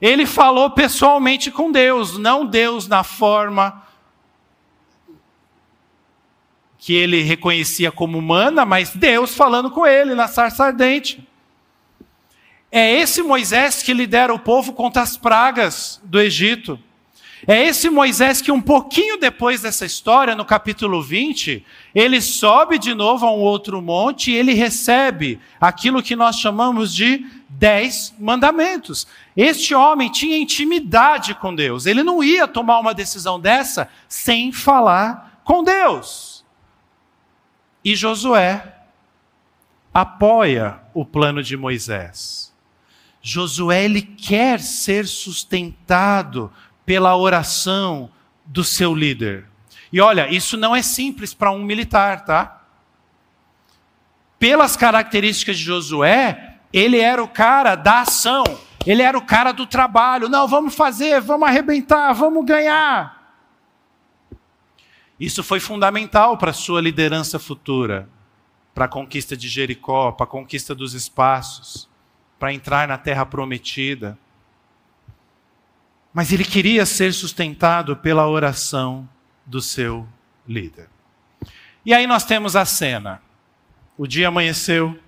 Ele 0.02 0.26
falou 0.26 0.72
pessoalmente 0.72 1.52
com 1.52 1.72
Deus, 1.72 2.18
não 2.18 2.44
Deus 2.44 2.88
na 2.88 3.04
forma 3.04 3.86
que 6.80 6.96
ele 6.96 7.22
reconhecia 7.22 7.92
como 7.92 8.18
humana, 8.18 8.66
mas 8.66 8.96
Deus 8.96 9.36
falando 9.36 9.70
com 9.70 9.86
ele 9.86 10.16
na 10.16 10.28
sarça 10.28 10.66
ardente. 10.66 11.24
É 12.76 12.92
esse 12.92 13.22
Moisés 13.22 13.84
que 13.84 13.94
lidera 13.94 14.34
o 14.34 14.40
povo 14.40 14.74
contra 14.74 15.04
as 15.04 15.16
pragas 15.16 16.02
do 16.04 16.20
Egito. 16.20 16.80
É 17.46 17.68
esse 17.68 17.88
Moisés 17.88 18.42
que, 18.42 18.52
um 18.52 18.60
pouquinho 18.60 19.20
depois 19.20 19.62
dessa 19.62 19.86
história, 19.86 20.34
no 20.34 20.44
capítulo 20.44 21.00
20, 21.00 21.64
ele 21.94 22.20
sobe 22.20 22.80
de 22.80 22.96
novo 22.96 23.28
a 23.28 23.32
um 23.32 23.42
outro 23.42 23.80
monte 23.80 24.32
e 24.32 24.36
ele 24.36 24.56
recebe 24.56 25.40
aquilo 25.62 26.02
que 26.02 26.16
nós 26.16 26.38
chamamos 26.38 26.96
de 26.96 27.24
dez 27.48 28.12
mandamentos. 28.18 29.06
Este 29.38 29.76
homem 29.76 30.12
tinha 30.12 30.36
intimidade 30.36 31.36
com 31.36 31.54
Deus, 31.54 31.86
ele 31.86 32.02
não 32.02 32.24
ia 32.24 32.48
tomar 32.48 32.80
uma 32.80 32.96
decisão 32.96 33.40
dessa 33.40 33.88
sem 34.08 34.52
falar 34.52 35.42
com 35.44 35.64
Deus. 35.64 36.44
E 37.86 37.96
Josué 37.96 38.80
apoia 39.94 40.80
o 40.92 41.06
plano 41.06 41.44
de 41.44 41.56
Moisés. 41.56 42.53
Josué 43.26 43.86
ele 43.86 44.02
quer 44.02 44.60
ser 44.60 45.08
sustentado 45.08 46.52
pela 46.86 47.16
oração 47.16 48.12
do 48.46 48.66
seu 48.66 48.94
líder. 48.94 49.46
E 49.94 50.02
olha, 50.02 50.30
isso 50.30 50.58
não 50.58 50.76
é 50.76 50.82
simples 50.82 51.34
para 51.34 51.50
um 51.50 51.64
militar, 51.64 52.26
tá? 52.26 52.62
Pelas 54.38 54.76
características 54.76 55.58
de 55.58 55.64
Josué, 55.64 56.58
ele 56.74 57.00
era 57.00 57.24
o 57.24 57.28
cara 57.28 57.76
da 57.76 58.02
ação, 58.02 58.44
ele 58.86 59.02
era 59.02 59.18
o 59.18 59.26
cara 59.26 59.54
do 59.54 59.66
trabalho. 59.66 60.28
Não, 60.28 60.46
vamos 60.46 60.76
fazer, 60.76 61.22
vamos 61.22 61.48
arrebentar, 61.48 62.12
vamos 62.12 62.44
ganhar. 62.44 63.24
Isso 65.18 65.42
foi 65.42 65.62
fundamental 65.62 66.38
para 66.38 66.52
a 66.52 66.54
sua 66.54 66.82
liderança 66.82 67.40
futura, 67.40 68.10
para 68.76 68.84
a 68.84 68.90
conquista 68.90 69.38
de 69.38 69.48
Jericó, 69.48 70.12
para 70.12 70.26
a 70.26 70.28
conquista 70.28 70.76
dos 70.76 70.94
espaços, 70.94 71.88
para 72.44 72.52
entrar 72.52 72.90
na 72.90 72.98
terra 72.98 73.26
prometida. 73.26 74.18
Mas 76.14 76.34
ele 76.34 76.44
queria 76.44 76.86
ser 76.86 77.14
sustentado 77.14 77.96
pela 77.96 78.28
oração 78.28 79.08
do 79.46 79.62
seu 79.62 80.06
líder. 80.46 80.90
E 81.86 81.94
aí 81.94 82.06
nós 82.06 82.26
temos 82.26 82.58
a 82.58 82.66
cena. 82.66 83.22
O 83.98 84.06
dia 84.06 84.28
amanheceu, 84.28 85.00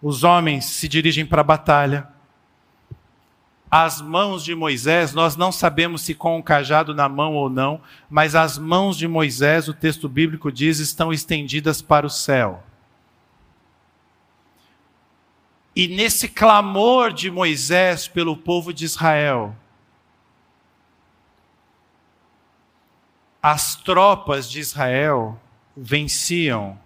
os 0.00 0.22
homens 0.22 0.66
se 0.66 0.86
dirigem 0.86 1.26
para 1.26 1.40
a 1.40 1.44
batalha 1.44 2.06
as 3.68 4.00
mãos 4.00 4.44
de 4.44 4.54
Moisés, 4.54 5.12
nós 5.12 5.36
não 5.36 5.50
sabemos 5.50 6.02
se 6.02 6.14
com 6.14 6.38
o 6.38 6.42
cajado 6.42 6.94
na 6.94 7.08
mão 7.08 7.34
ou 7.34 7.50
não, 7.50 7.82
mas 8.08 8.34
as 8.34 8.56
mãos 8.56 8.96
de 8.96 9.06
Moisés, 9.06 9.68
o 9.68 9.74
texto 9.74 10.08
bíblico 10.08 10.50
diz, 10.50 10.78
estão 10.78 11.12
estendidas 11.12 11.82
para 11.82 12.06
o 12.06 12.10
céu. 12.10 12.64
E 15.78 15.86
nesse 15.86 16.26
clamor 16.26 17.12
de 17.12 17.30
Moisés 17.30 18.08
pelo 18.08 18.36
povo 18.36 18.74
de 18.74 18.84
Israel, 18.84 19.54
as 23.40 23.76
tropas 23.76 24.50
de 24.50 24.58
Israel 24.58 25.40
venciam, 25.76 26.76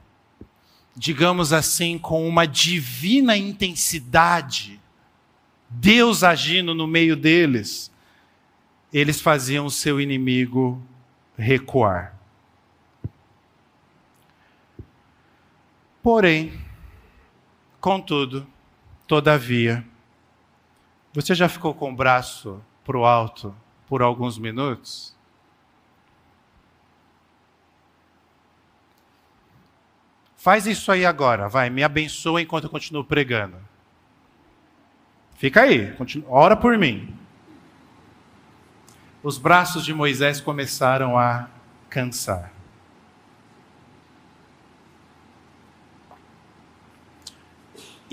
digamos 0.95 1.55
assim, 1.55 1.99
com 1.99 2.29
uma 2.29 2.47
divina 2.47 3.35
intensidade 3.35 4.79
Deus 5.71 6.23
agindo 6.23 6.75
no 6.75 6.87
meio 6.87 7.17
deles, 7.17 7.91
eles 8.93 9.23
faziam 9.23 9.65
o 9.65 9.71
seu 9.71 10.03
inimigo 10.03 10.83
recuar. 11.35 12.15
Porém, 16.03 16.61
contudo, 17.81 18.52
todavia, 19.13 19.85
você 21.13 21.35
já 21.35 21.47
ficou 21.47 21.75
com 21.75 21.93
o 21.93 21.95
braço 21.95 22.65
para 22.83 22.97
o 22.97 23.05
alto 23.05 23.55
por 23.87 24.01
alguns 24.01 24.39
minutos? 24.39 25.15
Faz 30.35 30.67
isso 30.67 30.91
aí 30.91 31.05
agora, 31.05 31.47
vai, 31.47 31.69
me 31.69 31.85
abençoa 31.85 32.41
enquanto 32.41 32.65
eu 32.65 32.71
continuo 32.71 33.05
pregando. 33.05 33.59
Fica 35.37 35.61
aí, 35.61 35.93
continua, 35.93 36.31
ora 36.31 36.57
por 36.57 36.79
mim. 36.79 37.15
Os 39.23 39.37
braços 39.37 39.85
de 39.85 39.93
Moisés 39.93 40.41
começaram 40.41 41.19
a 41.19 41.51
cansar. 41.91 42.51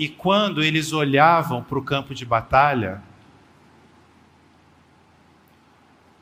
E 0.00 0.08
quando 0.08 0.62
eles 0.62 0.94
olhavam 0.94 1.62
para 1.62 1.78
o 1.78 1.82
campo 1.82 2.14
de 2.14 2.24
batalha, 2.24 3.02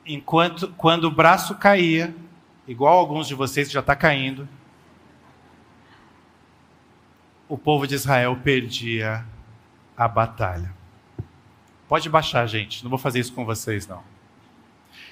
enquanto 0.05 0.67
quando 0.77 1.05
o 1.05 1.13
braço 1.13 1.55
caía, 1.55 2.13
igual 2.67 2.99
alguns 2.99 3.29
de 3.29 3.37
vocês 3.37 3.71
já 3.71 3.79
está 3.79 3.95
caindo, 3.95 4.49
o 7.49 7.57
povo 7.57 7.87
de 7.87 7.95
Israel 7.95 8.37
perdia 8.43 9.25
a 9.97 10.09
batalha. 10.09 10.75
Pode 11.87 12.11
baixar, 12.11 12.49
gente. 12.49 12.83
Não 12.83 12.91
vou 12.91 12.99
fazer 12.99 13.21
isso 13.21 13.33
com 13.33 13.45
vocês, 13.45 13.87
não. 13.87 14.03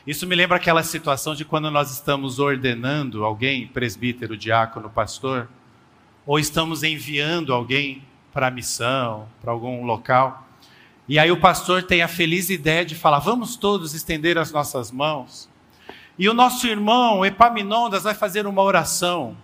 Isso 0.04 0.26
me 0.26 0.34
lembra 0.34 0.56
aquela 0.56 0.82
situação 0.82 1.36
de 1.36 1.44
quando 1.44 1.70
nós 1.70 1.92
estamos 1.92 2.40
ordenando 2.40 3.24
alguém, 3.24 3.68
presbítero, 3.68 4.36
diácono, 4.36 4.90
pastor, 4.90 5.48
ou 6.26 6.36
estamos 6.36 6.82
enviando 6.82 7.54
alguém 7.54 8.02
para 8.36 8.48
a 8.48 8.50
missão, 8.50 9.26
para 9.40 9.50
algum 9.50 9.82
local. 9.82 10.46
E 11.08 11.18
aí 11.18 11.32
o 11.32 11.40
pastor 11.40 11.82
tem 11.82 12.02
a 12.02 12.08
feliz 12.08 12.50
ideia 12.50 12.84
de 12.84 12.94
falar: 12.94 13.18
vamos 13.18 13.56
todos 13.56 13.94
estender 13.94 14.36
as 14.36 14.52
nossas 14.52 14.92
mãos. 14.92 15.48
E 16.18 16.28
o 16.28 16.34
nosso 16.34 16.66
irmão 16.66 17.24
Epaminondas 17.24 18.02
vai 18.02 18.12
fazer 18.12 18.46
uma 18.46 18.60
oração. 18.60 19.34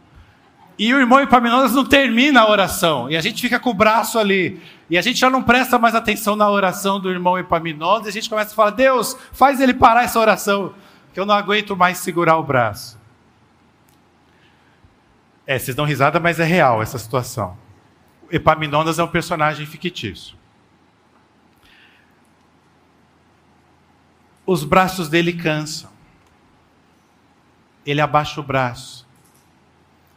E 0.78 0.92
o 0.92 1.00
irmão 1.00 1.20
Epaminondas 1.20 1.72
não 1.72 1.86
termina 1.86 2.42
a 2.42 2.50
oração. 2.50 3.10
E 3.10 3.16
a 3.16 3.22
gente 3.22 3.40
fica 3.40 3.58
com 3.58 3.70
o 3.70 3.74
braço 3.74 4.18
ali. 4.18 4.60
E 4.90 4.98
a 4.98 5.00
gente 5.00 5.18
já 5.18 5.30
não 5.30 5.42
presta 5.42 5.78
mais 5.78 5.94
atenção 5.94 6.36
na 6.36 6.50
oração 6.50 7.00
do 7.00 7.10
irmão 7.10 7.38
Epaminondas. 7.38 8.04
E 8.04 8.08
a 8.10 8.12
gente 8.12 8.28
começa 8.28 8.52
a 8.52 8.54
falar: 8.54 8.70
Deus, 8.72 9.16
faz 9.32 9.58
ele 9.58 9.72
parar 9.72 10.04
essa 10.04 10.20
oração. 10.20 10.74
Que 11.14 11.20
eu 11.20 11.24
não 11.24 11.34
aguento 11.34 11.74
mais 11.74 11.96
segurar 11.96 12.36
o 12.36 12.42
braço. 12.42 13.00
É, 15.46 15.58
vocês 15.58 15.74
dão 15.74 15.86
risada, 15.86 16.20
mas 16.20 16.38
é 16.38 16.44
real 16.44 16.82
essa 16.82 16.98
situação. 16.98 17.56
Epaminondas 18.32 18.98
é 18.98 19.04
um 19.04 19.08
personagem 19.08 19.64
fictício. 19.64 20.36
Os 24.44 24.64
braços 24.64 25.08
dele 25.08 25.32
cansam. 25.32 25.92
Ele 27.86 28.00
abaixa 28.00 28.40
o 28.40 28.42
braço 28.42 29.02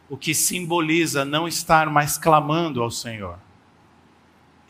o 0.08 0.16
que 0.16 0.34
simboliza 0.34 1.24
não 1.24 1.48
estar 1.48 1.90
mais 1.90 2.16
clamando 2.16 2.82
ao 2.82 2.90
Senhor. 2.90 3.38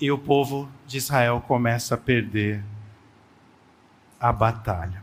E 0.00 0.10
o 0.10 0.18
povo 0.18 0.68
de 0.86 0.98
Israel 0.98 1.42
começa 1.46 1.94
a 1.94 1.98
perder 1.98 2.62
a 4.20 4.32
batalha. 4.32 5.02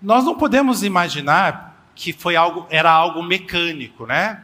nós 0.00 0.24
não 0.24 0.36
podemos 0.36 0.82
imaginar 0.82 1.88
que 1.94 2.12
foi 2.12 2.36
algo, 2.36 2.66
era 2.68 2.90
algo 2.90 3.22
mecânico, 3.22 4.06
né? 4.06 4.43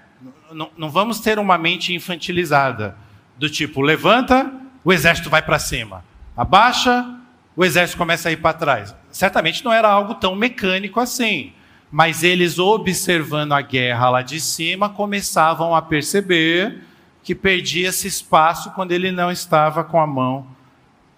Não, 0.53 0.71
não 0.77 0.91
vamos 0.91 1.21
ter 1.21 1.39
uma 1.39 1.57
mente 1.57 1.95
infantilizada, 1.95 2.97
do 3.37 3.49
tipo, 3.49 3.81
levanta, 3.81 4.53
o 4.85 4.93
exército 4.93 5.31
vai 5.31 5.41
para 5.41 5.59
cima, 5.59 6.05
abaixa, 6.37 7.19
o 7.57 7.65
exército 7.65 7.99
começa 7.99 8.29
a 8.29 8.33
ir 8.33 8.37
para 8.37 8.57
trás. 8.57 8.95
Certamente 9.11 9.65
não 9.65 9.73
era 9.73 9.89
algo 9.89 10.15
tão 10.15 10.35
mecânico 10.35 11.01
assim, 11.01 11.53
mas 11.91 12.23
eles, 12.23 12.59
observando 12.59 13.53
a 13.53 13.61
guerra 13.61 14.11
lá 14.11 14.23
de 14.23 14.41
cima, 14.41 14.89
começavam 14.89 15.75
a 15.75 15.83
perceber 15.83 16.83
que 17.23 17.35
perdia-se 17.35 18.07
espaço 18.07 18.71
quando 18.73 18.93
ele 18.93 19.11
não 19.11 19.31
estava 19.31 19.83
com 19.83 20.01
a 20.01 20.07
mão 20.07 20.47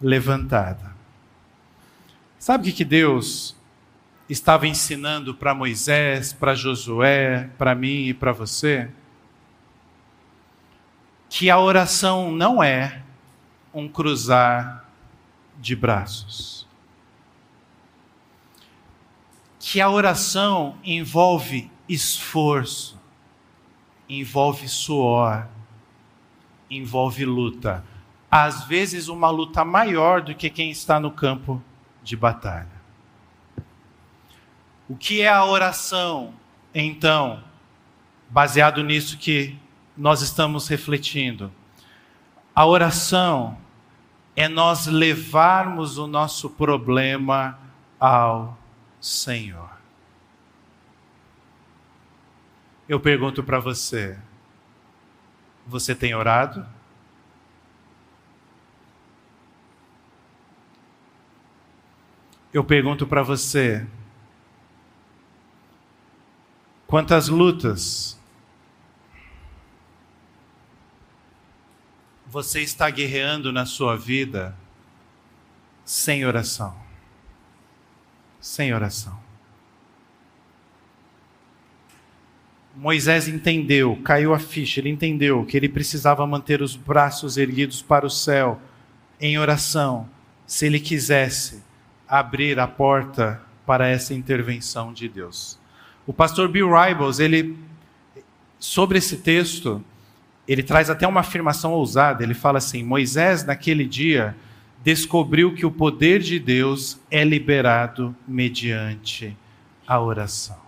levantada. 0.00 0.92
Sabe 2.38 2.70
o 2.70 2.72
que 2.72 2.84
Deus 2.84 3.54
estava 4.32 4.66
ensinando 4.66 5.34
para 5.34 5.54
Moisés, 5.54 6.32
para 6.32 6.54
Josué, 6.54 7.50
para 7.58 7.74
mim 7.74 8.06
e 8.06 8.14
para 8.14 8.32
você? 8.32 8.90
Que 11.28 11.50
a 11.50 11.58
oração 11.58 12.32
não 12.32 12.62
é 12.62 13.02
um 13.72 13.86
cruzar 13.88 14.84
de 15.58 15.76
braços. 15.76 16.66
Que 19.60 19.80
a 19.80 19.88
oração 19.88 20.76
envolve 20.82 21.70
esforço, 21.88 23.00
envolve 24.08 24.68
suor, 24.68 25.46
envolve 26.70 27.24
luta. 27.24 27.84
Às 28.30 28.64
vezes, 28.64 29.08
uma 29.08 29.30
luta 29.30 29.64
maior 29.64 30.22
do 30.22 30.34
que 30.34 30.48
quem 30.50 30.70
está 30.70 30.98
no 30.98 31.10
campo 31.10 31.62
de 32.02 32.16
batalha. 32.16 32.71
O 34.88 34.96
que 34.96 35.22
é 35.22 35.28
a 35.28 35.44
oração, 35.44 36.34
então, 36.74 37.42
baseado 38.28 38.82
nisso 38.82 39.16
que 39.16 39.56
nós 39.96 40.22
estamos 40.22 40.68
refletindo? 40.68 41.52
A 42.54 42.66
oração 42.66 43.56
é 44.34 44.48
nós 44.48 44.86
levarmos 44.86 45.98
o 45.98 46.06
nosso 46.06 46.50
problema 46.50 47.58
ao 47.98 48.58
Senhor. 49.00 49.70
Eu 52.88 52.98
pergunto 53.00 53.42
para 53.42 53.58
você: 53.58 54.18
você 55.66 55.94
tem 55.94 56.14
orado? 56.14 56.66
Eu 62.52 62.64
pergunto 62.64 63.06
para 63.06 63.22
você: 63.22 63.86
quantas 66.92 67.30
lutas 67.30 68.20
você 72.26 72.60
está 72.60 72.90
guerreando 72.90 73.50
na 73.50 73.64
sua 73.64 73.96
vida 73.96 74.54
sem 75.86 76.26
oração? 76.26 76.76
Sem 78.38 78.74
oração. 78.74 79.18
Moisés 82.76 83.26
entendeu, 83.26 83.98
caiu 84.04 84.34
a 84.34 84.38
ficha, 84.38 84.78
ele 84.78 84.90
entendeu 84.90 85.46
que 85.46 85.56
ele 85.56 85.70
precisava 85.70 86.26
manter 86.26 86.60
os 86.60 86.76
braços 86.76 87.38
erguidos 87.38 87.80
para 87.80 88.04
o 88.04 88.10
céu 88.10 88.60
em 89.18 89.38
oração, 89.38 90.06
se 90.46 90.66
ele 90.66 90.78
quisesse 90.78 91.62
abrir 92.06 92.60
a 92.60 92.68
porta 92.68 93.40
para 93.64 93.88
essa 93.88 94.12
intervenção 94.12 94.92
de 94.92 95.08
Deus. 95.08 95.61
O 96.06 96.12
pastor 96.12 96.48
Bill 96.48 96.68
Ribbles, 96.72 97.20
ele 97.20 97.56
sobre 98.58 98.98
esse 98.98 99.18
texto, 99.18 99.84
ele 100.46 100.62
traz 100.62 100.90
até 100.90 101.06
uma 101.06 101.20
afirmação 101.20 101.72
ousada. 101.72 102.22
Ele 102.22 102.34
fala 102.34 102.58
assim: 102.58 102.82
Moisés, 102.82 103.44
naquele 103.44 103.86
dia, 103.86 104.36
descobriu 104.82 105.54
que 105.54 105.64
o 105.64 105.70
poder 105.70 106.20
de 106.20 106.38
Deus 106.38 107.00
é 107.10 107.24
liberado 107.24 108.14
mediante 108.26 109.36
a 109.86 110.00
oração. 110.00 110.60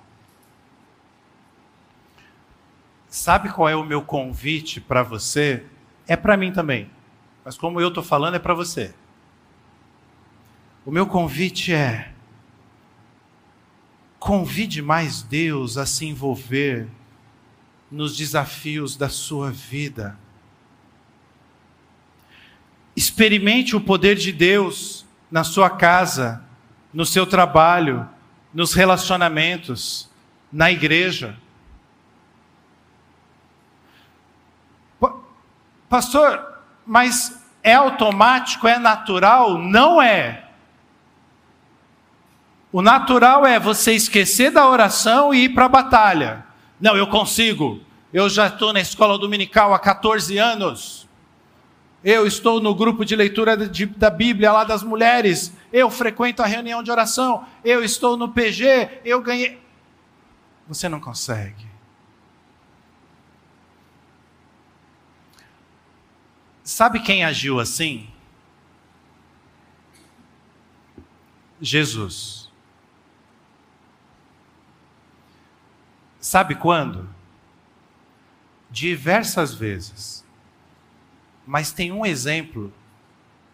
Sabe 3.08 3.48
qual 3.48 3.68
é 3.68 3.76
o 3.76 3.84
meu 3.84 4.02
convite 4.02 4.80
para 4.80 5.02
você? 5.02 5.64
É 6.06 6.16
para 6.16 6.36
mim 6.36 6.52
também. 6.52 6.90
Mas 7.44 7.56
como 7.56 7.80
eu 7.80 7.88
estou 7.88 8.02
falando, 8.02 8.34
é 8.34 8.38
para 8.38 8.54
você. 8.54 8.94
O 10.84 10.90
meu 10.90 11.06
convite 11.06 11.72
é: 11.72 12.13
convide 14.24 14.80
mais 14.80 15.20
Deus 15.20 15.76
a 15.76 15.84
se 15.84 16.06
envolver 16.06 16.88
nos 17.90 18.16
desafios 18.16 18.96
da 18.96 19.10
sua 19.10 19.50
vida. 19.50 20.18
Experimente 22.96 23.76
o 23.76 23.80
poder 23.82 24.16
de 24.16 24.32
Deus 24.32 25.04
na 25.30 25.44
sua 25.44 25.68
casa, 25.68 26.42
no 26.90 27.04
seu 27.04 27.26
trabalho, 27.26 28.08
nos 28.54 28.72
relacionamentos, 28.72 30.08
na 30.50 30.72
igreja. 30.72 31.36
Pastor, 35.86 36.62
mas 36.86 37.44
é 37.62 37.74
automático, 37.74 38.66
é 38.66 38.78
natural? 38.78 39.58
Não 39.58 40.00
é. 40.00 40.43
O 42.74 42.82
natural 42.82 43.46
é 43.46 43.60
você 43.60 43.92
esquecer 43.92 44.50
da 44.50 44.68
oração 44.68 45.32
e 45.32 45.44
ir 45.44 45.50
para 45.50 45.66
a 45.66 45.68
batalha. 45.68 46.44
Não, 46.80 46.96
eu 46.96 47.06
consigo. 47.06 47.80
Eu 48.12 48.28
já 48.28 48.48
estou 48.48 48.72
na 48.72 48.80
escola 48.80 49.16
dominical 49.16 49.72
há 49.72 49.78
14 49.78 50.36
anos. 50.38 51.08
Eu 52.02 52.26
estou 52.26 52.60
no 52.60 52.74
grupo 52.74 53.04
de 53.04 53.14
leitura 53.14 53.56
de, 53.56 53.86
da 53.86 54.10
Bíblia 54.10 54.50
lá 54.50 54.64
das 54.64 54.82
mulheres. 54.82 55.52
Eu 55.72 55.88
frequento 55.88 56.42
a 56.42 56.46
reunião 56.46 56.82
de 56.82 56.90
oração. 56.90 57.46
Eu 57.64 57.84
estou 57.84 58.16
no 58.16 58.30
PG. 58.30 59.02
Eu 59.04 59.22
ganhei. 59.22 59.62
Você 60.66 60.88
não 60.88 60.98
consegue. 60.98 61.66
Sabe 66.64 66.98
quem 66.98 67.24
agiu 67.24 67.60
assim? 67.60 68.08
Jesus. 71.60 72.43
Sabe 76.24 76.54
quando? 76.54 77.06
Diversas 78.70 79.52
vezes. 79.52 80.24
Mas 81.46 81.70
tem 81.70 81.92
um 81.92 82.06
exemplo, 82.06 82.72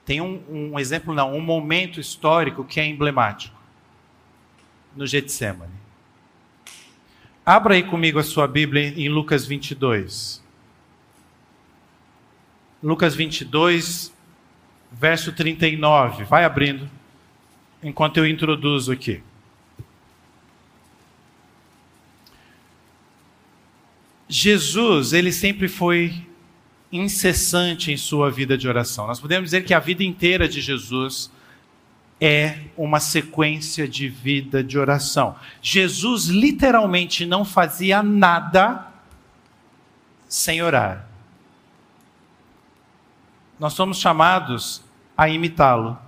tem 0.04 0.20
um, 0.20 0.40
um 0.48 0.78
exemplo, 0.78 1.12
não, 1.12 1.34
um 1.34 1.40
momento 1.40 1.98
histórico 1.98 2.64
que 2.64 2.78
é 2.78 2.86
emblemático. 2.86 3.58
No 4.94 5.04
Getsemane. 5.04 5.72
Abra 7.44 7.74
aí 7.74 7.82
comigo 7.82 8.20
a 8.20 8.22
sua 8.22 8.46
Bíblia 8.46 8.86
em 8.96 9.08
Lucas 9.08 9.44
22. 9.44 10.40
Lucas 12.80 13.16
22, 13.16 14.14
verso 14.92 15.32
39. 15.32 16.22
Vai 16.22 16.44
abrindo, 16.44 16.88
enquanto 17.82 18.18
eu 18.18 18.28
introduzo 18.28 18.92
aqui. 18.92 19.24
Jesus, 24.30 25.12
ele 25.12 25.32
sempre 25.32 25.68
foi 25.68 26.26
incessante 26.90 27.92
em 27.92 27.96
sua 27.96 28.30
vida 28.30 28.56
de 28.56 28.66
oração. 28.66 29.06
Nós 29.06 29.20
podemos 29.20 29.46
dizer 29.50 29.64
que 29.64 29.74
a 29.74 29.78
vida 29.78 30.02
inteira 30.02 30.48
de 30.48 30.60
Jesus 30.60 31.30
é 32.20 32.60
uma 32.76 33.00
sequência 33.00 33.86
de 33.86 34.08
vida 34.08 34.64
de 34.64 34.78
oração. 34.78 35.36
Jesus 35.60 36.26
literalmente 36.26 37.26
não 37.26 37.44
fazia 37.44 38.02
nada 38.02 38.86
sem 40.28 40.62
orar 40.62 41.10
nós 43.60 43.74
somos 43.74 43.98
chamados 43.98 44.82
a 45.14 45.28
imitá-lo. 45.28 45.98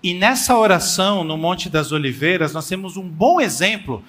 E 0.00 0.14
nessa 0.14 0.56
oração 0.56 1.24
no 1.24 1.36
Monte 1.36 1.68
das 1.68 1.90
Oliveiras, 1.90 2.52
nós 2.54 2.68
temos 2.68 2.96
um 2.96 3.06
bom 3.06 3.40
exemplo 3.40 4.04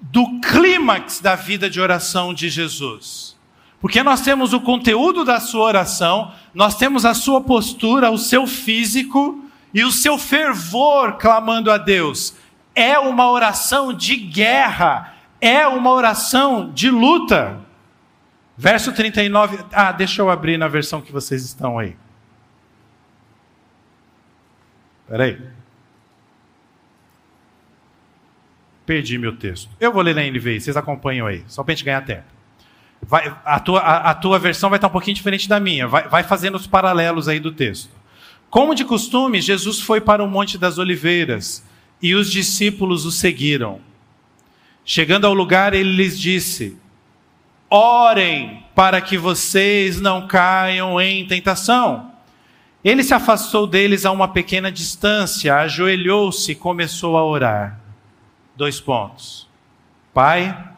do 0.00 0.40
clímax 0.40 1.20
da 1.20 1.34
vida 1.34 1.68
de 1.68 1.80
oração 1.80 2.34
de 2.34 2.48
Jesus. 2.48 3.36
Porque 3.80 4.02
nós 4.02 4.20
temos 4.20 4.52
o 4.52 4.60
conteúdo 4.60 5.24
da 5.24 5.38
sua 5.38 5.64
oração, 5.64 6.32
nós 6.54 6.76
temos 6.76 7.04
a 7.04 7.14
sua 7.14 7.40
postura, 7.40 8.10
o 8.10 8.18
seu 8.18 8.46
físico 8.46 9.44
e 9.72 9.84
o 9.84 9.92
seu 9.92 10.18
fervor 10.18 11.14
clamando 11.18 11.70
a 11.70 11.78
Deus. 11.78 12.34
É 12.74 12.98
uma 12.98 13.30
oração 13.30 13.92
de 13.92 14.16
guerra, 14.16 15.14
é 15.40 15.66
uma 15.66 15.92
oração 15.92 16.72
de 16.72 16.90
luta. 16.90 17.60
Verso 18.56 18.92
39. 18.92 19.64
Ah, 19.72 19.92
deixa 19.92 20.22
eu 20.22 20.30
abrir 20.30 20.56
na 20.56 20.68
versão 20.68 21.02
que 21.02 21.12
vocês 21.12 21.44
estão 21.44 21.78
aí. 21.78 21.94
Espera 25.04 25.24
aí. 25.24 25.56
Perdi 28.86 29.18
meu 29.18 29.36
texto. 29.36 29.68
Eu 29.80 29.92
vou 29.92 30.00
ler 30.00 30.14
na 30.14 30.22
NVI, 30.22 30.60
vocês 30.60 30.76
acompanham 30.76 31.26
aí, 31.26 31.42
só 31.48 31.64
para 31.64 31.72
a 31.72 31.74
gente 31.74 31.84
ganhar 31.84 32.00
tempo. 32.02 32.22
Vai, 33.02 33.36
a, 33.44 33.60
tua, 33.60 33.80
a, 33.80 34.10
a, 34.10 34.14
tua 34.14 34.38
versão 34.38 34.70
vai 34.70 34.78
estar 34.78 34.86
um 34.86 34.92
pouquinho 34.92 35.14
diferente 35.14 35.48
da 35.48 35.60
minha. 35.60 35.86
Vai, 35.86 36.08
vai 36.08 36.22
fazendo 36.22 36.54
os 36.54 36.66
paralelos 36.66 37.28
aí 37.28 37.40
do 37.40 37.52
texto. 37.52 37.90
Como 38.48 38.74
de 38.74 38.84
costume, 38.84 39.40
Jesus 39.40 39.80
foi 39.80 40.00
para 40.00 40.22
o 40.22 40.28
Monte 40.28 40.56
das 40.56 40.78
Oliveiras 40.78 41.66
e 42.00 42.14
os 42.14 42.30
discípulos 42.30 43.04
o 43.04 43.10
seguiram. 43.10 43.80
Chegando 44.84 45.26
ao 45.26 45.34
lugar, 45.34 45.74
ele 45.74 45.96
lhes 45.96 46.18
disse: 46.18 46.76
Orem 47.68 48.64
para 48.74 49.00
que 49.00 49.18
vocês 49.18 50.00
não 50.00 50.28
caiam 50.28 51.00
em 51.00 51.26
tentação. 51.26 52.12
Ele 52.84 53.02
se 53.02 53.12
afastou 53.12 53.66
deles 53.66 54.06
a 54.06 54.12
uma 54.12 54.28
pequena 54.28 54.70
distância, 54.70 55.56
ajoelhou-se 55.56 56.52
e 56.52 56.54
começou 56.54 57.16
a 57.16 57.24
orar. 57.24 57.85
Dois 58.56 58.80
pontos. 58.80 59.46
Pai, 60.14 60.72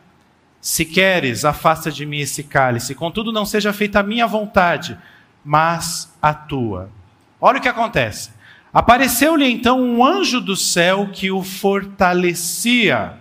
se 0.60 0.84
queres, 0.84 1.44
afasta 1.44 1.90
de 1.90 2.04
mim 2.04 2.18
esse 2.18 2.42
cálice, 2.42 2.94
contudo 2.94 3.32
não 3.32 3.46
seja 3.46 3.72
feita 3.72 4.00
a 4.00 4.02
minha 4.02 4.26
vontade, 4.26 4.98
mas 5.44 6.12
a 6.20 6.34
tua. 6.34 6.90
Olha 7.40 7.58
o 7.58 7.62
que 7.62 7.68
acontece. 7.68 8.30
Apareceu-lhe 8.72 9.48
então 9.48 9.80
um 9.80 10.04
anjo 10.04 10.40
do 10.40 10.56
céu 10.56 11.08
que 11.12 11.30
o 11.30 11.42
fortalecia. 11.42 13.14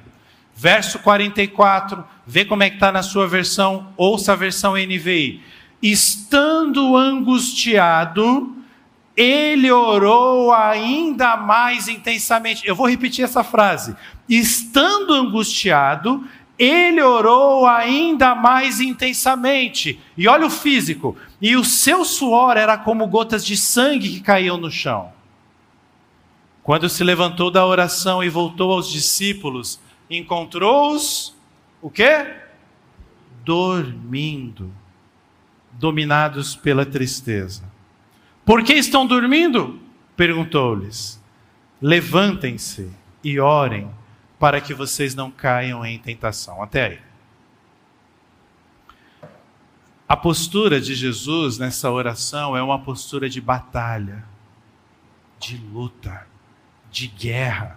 Verso 0.56 1.00
44, 1.00 2.04
vê 2.26 2.44
como 2.44 2.64
é 2.64 2.70
que 2.70 2.78
está 2.78 2.92
na 2.92 3.04
sua 3.04 3.28
versão, 3.28 3.88
ouça 3.96 4.34
a 4.34 4.36
versão 4.36 4.74
NVI. 4.74 5.44
Estando 5.82 6.98
angustiado, 6.98 8.57
ele 9.18 9.72
orou 9.72 10.54
ainda 10.54 11.36
mais 11.36 11.88
intensamente. 11.88 12.68
Eu 12.68 12.76
vou 12.76 12.88
repetir 12.88 13.26
essa 13.26 13.44
frase. 13.44 13.96
Estando 14.30 15.12
angustiado, 15.12 16.24
ele 16.58 17.02
orou 17.02 17.66
ainda 17.66 18.36
mais 18.36 18.80
intensamente. 18.80 20.00
E 20.16 20.28
olha 20.28 20.46
o 20.46 20.52
físico. 20.52 21.18
E 21.42 21.56
o 21.56 21.66
seu 21.66 22.06
suor 22.06 22.58
era 22.58 22.78
como 22.78 23.08
gotas 23.08 23.44
de 23.44 23.58
sangue 23.58 24.10
que 24.10 24.20
caíam 24.20 24.58
no 24.58 24.70
chão. 24.70 25.12
Quando 26.62 26.88
se 26.88 27.04
levantou 27.04 27.50
da 27.50 27.66
oração 27.66 28.24
e 28.24 28.30
voltou 28.30 28.72
aos 28.72 28.88
discípulos, 28.88 29.80
encontrou-os 30.10 31.36
o 31.82 31.90
quê? 31.90 32.36
Dormindo, 33.44 34.72
dominados 35.72 36.56
pela 36.56 36.86
tristeza. 36.86 37.67
Por 38.48 38.64
que 38.64 38.74
estão 38.76 39.06
dormindo? 39.06 39.78
perguntou-lhes. 40.16 41.22
Levantem-se 41.82 42.90
e 43.22 43.42
orem 43.42 43.92
para 44.40 44.62
que 44.62 44.74
vocês 44.74 45.14
não 45.14 45.30
caiam 45.30 45.86
em 45.86 46.00
tentação. 46.00 46.64
Até 46.64 46.86
aí. 46.86 47.00
A 50.08 50.16
postura 50.16 50.80
de 50.80 50.96
Jesus 50.96 51.58
nessa 51.58 51.92
oração 51.92 52.56
é 52.56 52.64
uma 52.64 52.80
postura 52.80 53.30
de 53.30 53.42
batalha, 53.42 54.24
de 55.38 55.58
luta, 55.58 56.26
de 56.90 57.08
guerra. 57.08 57.76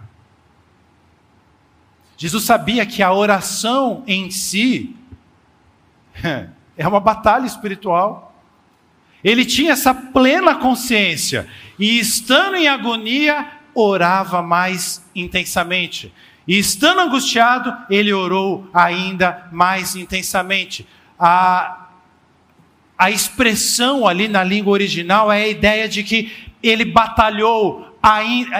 Jesus 2.15 2.45
sabia 2.45 2.85
que 2.85 3.03
a 3.03 3.11
oração 3.11 4.05
em 4.07 4.31
si 4.31 4.95
é 6.77 6.87
uma 6.87 7.01
batalha 7.01 7.45
espiritual. 7.45 8.30
Ele 9.23 9.45
tinha 9.45 9.73
essa 9.73 9.93
plena 9.93 10.55
consciência 10.55 11.47
e, 11.77 11.99
estando 11.99 12.55
em 12.55 12.67
agonia, 12.67 13.47
orava 13.73 14.41
mais 14.41 15.03
intensamente. 15.15 16.11
E 16.47 16.57
estando 16.57 17.01
angustiado, 17.01 17.75
ele 17.89 18.11
orou 18.11 18.67
ainda 18.73 19.47
mais 19.51 19.95
intensamente. 19.95 20.87
A, 21.19 21.87
a 22.97 23.11
expressão 23.11 24.07
ali 24.07 24.27
na 24.27 24.43
língua 24.43 24.73
original 24.73 25.31
é 25.31 25.43
a 25.43 25.47
ideia 25.47 25.87
de 25.87 26.03
que 26.03 26.31
ele 26.63 26.85
batalhou, 26.85 27.95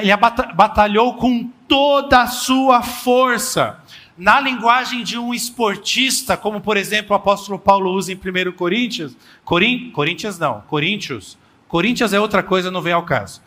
ele 0.02 0.15
batalhou 0.56 1.15
com 1.15 1.50
toda 1.67 2.21
a 2.21 2.28
sua 2.28 2.82
força. 2.82 3.81
Na 4.21 4.39
linguagem 4.39 5.03
de 5.03 5.17
um 5.17 5.34
esportista, 5.34 6.38
como 6.38 6.62
por 6.62 6.77
exemplo 6.77 7.12
o 7.12 7.15
apóstolo 7.15 7.57
Paulo 7.57 7.89
usa 7.91 8.13
em 8.13 8.15
1 8.15 8.51
Coríntios, 8.51 9.17
Corin, 9.43 9.89
Coríntios 9.89 10.38
não, 10.38 10.62
Coríntios, 10.67 11.39
Coríntios 11.67 12.13
é 12.13 12.19
outra 12.19 12.43
coisa, 12.43 12.69
não 12.69 12.84
vem 12.84 12.93
ao 12.93 13.01
caso. 13.01 13.41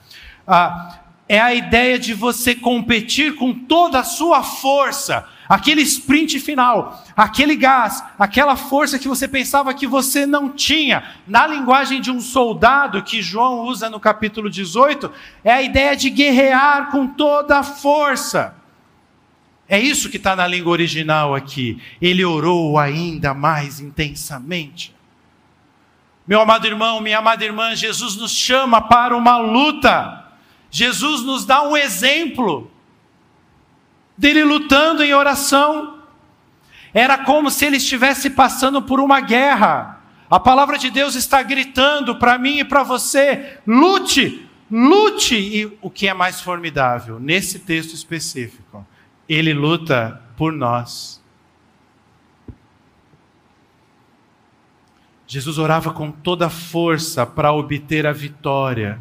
Ah, 0.45 0.99
é 1.29 1.41
a 1.41 1.55
ideia 1.55 1.97
de 1.97 2.13
você 2.13 2.57
competir 2.57 3.37
com 3.37 3.55
toda 3.55 4.01
a 4.01 4.03
sua 4.03 4.43
força, 4.43 5.25
aquele 5.49 5.83
sprint 5.83 6.41
final, 6.41 7.05
aquele 7.17 7.55
gás, 7.55 8.03
aquela 8.19 8.57
força 8.57 8.99
que 8.99 9.07
você 9.07 9.29
pensava 9.29 9.73
que 9.75 9.87
você 9.87 10.27
não 10.27 10.49
tinha. 10.51 11.05
Na 11.25 11.47
linguagem 11.47 12.01
de 12.01 12.11
um 12.11 12.21
soldado 12.21 13.01
que 13.05 13.23
João 13.23 13.61
usa 13.61 13.89
no 13.89 14.01
capítulo 14.01 14.51
18, 14.51 15.09
é 15.45 15.53
a 15.53 15.63
ideia 15.63 15.95
de 15.95 16.11
guerrear 16.11 16.91
com 16.91 17.07
toda 17.07 17.61
a 17.61 17.63
força. 17.63 18.64
É 19.69 19.79
isso 19.79 20.11
que 20.11 20.19
está 20.19 20.37
na 20.37 20.47
língua 20.47 20.73
original 20.73 21.35
aqui. 21.35 21.81
Ele 22.01 22.25
orou 22.25 22.79
ainda 22.79 23.33
mais 23.33 23.81
intensamente. 23.81 24.95
Meu 26.27 26.41
amado 26.41 26.67
irmão, 26.67 27.01
minha 27.01 27.19
amada 27.19 27.45
irmã, 27.45 27.75
Jesus 27.75 28.17
nos 28.17 28.33
chama 28.33 28.81
para 28.81 29.17
uma 29.17 29.39
luta. 29.39 30.25
Jesus 30.71 31.23
nos 31.23 31.45
dá 31.45 31.63
um 31.63 31.77
exemplo 31.77 32.71
dele 34.17 34.45
lutando 34.45 35.03
em 35.03 35.13
oração. 35.15 35.99
Era 36.93 37.19
como 37.19 37.51
se 37.51 37.67
ele 37.67 37.77
estivesse 37.77 38.31
passando 38.31 38.81
por 38.81 39.01
uma 39.01 39.21
guerra. 39.21 40.01
A 40.31 40.41
palavra 40.41 40.79
de 40.79 40.91
Deus 40.91 41.15
está 41.15 41.43
gritando 41.43 42.17
para 42.17 42.39
mim 42.39 42.59
e 42.61 42.65
para 42.65 42.83
você: 42.83 43.59
lute, 43.67 44.49
lute. 44.71 45.35
E 45.35 45.79
o 45.83 45.91
que 45.91 46.09
é 46.09 46.15
mais 46.15 46.41
formidável, 46.41 47.21
nesse 47.21 47.59
texto 47.59 47.95
específico, 47.95 48.87
ele 49.29 49.53
luta 49.53 50.23
por 50.37 50.53
nós. 50.53 51.23
Jesus 55.27 55.59
orava 55.59 55.93
com 55.93 56.11
toda 56.11 56.47
a 56.47 56.51
força 56.51 57.27
para 57.27 57.53
obter 57.53 58.07
a 58.07 58.13
vitória 58.13 59.01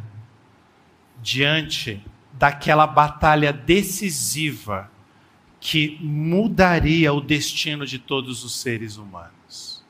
diante 1.22 2.04
daquela 2.34 2.88
batalha 2.88 3.54
decisiva 3.54 4.90
que 5.60 5.98
mudaria 6.02 7.14
o 7.14 7.22
destino 7.22 7.86
de 7.86 8.00
todos 8.00 8.44
os 8.44 8.56
seres 8.60 8.98
humanos. 8.98 9.84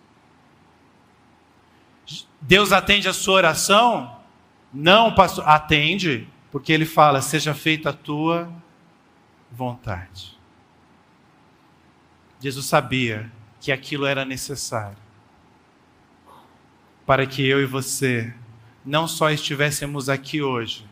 Deus 2.42 2.72
atende 2.72 3.08
a 3.08 3.14
sua 3.14 3.36
oração? 3.36 4.20
Não, 4.74 5.16
pastor, 5.16 5.48
atende, 5.48 6.28
porque 6.52 6.74
ele 6.74 6.86
fala: 6.86 7.22
seja 7.22 7.54
feita 7.54 7.92
a 7.92 7.94
tua 7.94 8.52
vontade. 9.54 10.38
Jesus 12.40 12.66
sabia 12.66 13.32
que 13.62 13.72
aquilo 13.72 14.06
era 14.06 14.26
necessário 14.26 14.98
para 17.06 17.26
que 17.26 17.46
eu 17.46 17.62
e 17.62 17.66
você 17.66 18.34
não 18.84 19.08
só 19.08 19.30
estivéssemos 19.30 20.10
aqui 20.10 20.42
hoje, 20.42 20.86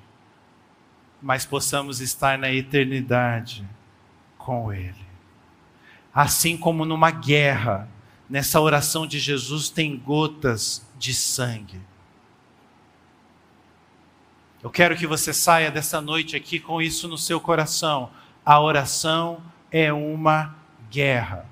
mas 1.22 1.46
possamos 1.46 2.02
estar 2.02 2.38
na 2.38 2.52
eternidade 2.52 3.68
com 4.38 4.72
Ele. 4.74 4.96
Assim 6.14 6.58
como 6.58 6.86
numa 6.86 7.12
guerra, 7.12 7.88
nessa 8.30 8.60
oração 8.60 9.06
de 9.06 9.20
Jesus 9.20 9.70
tem 9.70 9.98
gotas 9.98 10.86
de 10.98 11.14
sangue. 11.14 11.80
Eu 14.64 14.70
quero 14.70 14.96
que 14.96 15.08
você 15.08 15.34
saia 15.34 15.72
dessa 15.72 16.00
noite 16.00 16.36
aqui 16.36 16.60
com 16.60 16.82
isso 16.82 17.08
no 17.08 17.18
seu 17.18 17.40
coração. 17.40 18.12
A 18.46 18.60
oração 18.60 19.42
é 19.72 19.94
uma 19.94 20.56
guerra. 20.90 21.46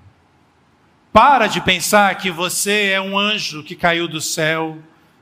Para 1.14 1.48
de 1.48 1.62
pensar 1.62 2.16
que 2.18 2.32
você 2.32 2.90
é 2.92 3.02
um 3.02 3.18
anjo 3.18 3.64
que 3.64 3.76
caiu 3.76 4.08
do 4.08 4.20
céu, 4.20 4.78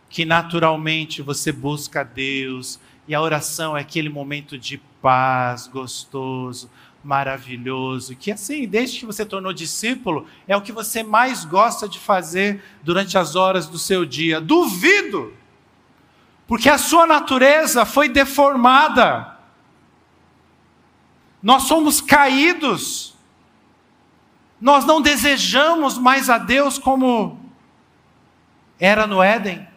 que 0.10 0.24
naturalmente 0.26 1.22
você 1.22 1.52
busca 1.52 2.02
a 2.02 2.04
Deus, 2.04 2.80
e 3.08 3.14
a 3.14 3.22
oração 3.22 3.76
é 3.76 3.82
aquele 3.82 4.10
momento 4.10 4.58
de 4.58 4.78
paz 5.02 5.68
gostoso, 5.68 6.70
maravilhoso, 7.04 8.16
que 8.16 8.32
assim, 8.32 8.68
desde 8.68 9.00
que 9.00 9.06
você 9.06 9.26
tornou 9.26 9.54
discípulo, 9.54 10.26
é 10.48 10.58
o 10.58 10.62
que 10.62 10.72
você 10.72 11.04
mais 11.04 11.46
gosta 11.46 11.88
de 11.88 12.00
fazer 12.00 12.62
durante 12.84 13.18
as 13.18 13.36
horas 13.36 13.68
do 13.68 13.78
seu 13.78 14.06
dia. 14.06 14.42
Duvido! 14.42 15.34
Porque 16.48 16.70
a 16.70 16.78
sua 16.78 17.06
natureza 17.06 17.86
foi 17.86 18.10
deformada. 18.10 19.37
Nós 21.42 21.64
somos 21.64 22.02
caídos. 22.02 23.16
Nós 24.60 24.86
não 24.86 25.02
desejamos 25.02 25.98
mais 25.98 26.30
a 26.30 26.38
Deus 26.38 26.78
como 26.78 27.40
era 28.80 29.06
no 29.06 29.22
Éden. 29.22 29.68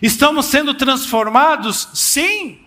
Estamos 0.00 0.46
sendo 0.46 0.74
transformados? 0.74 1.88
Sim. 1.94 2.64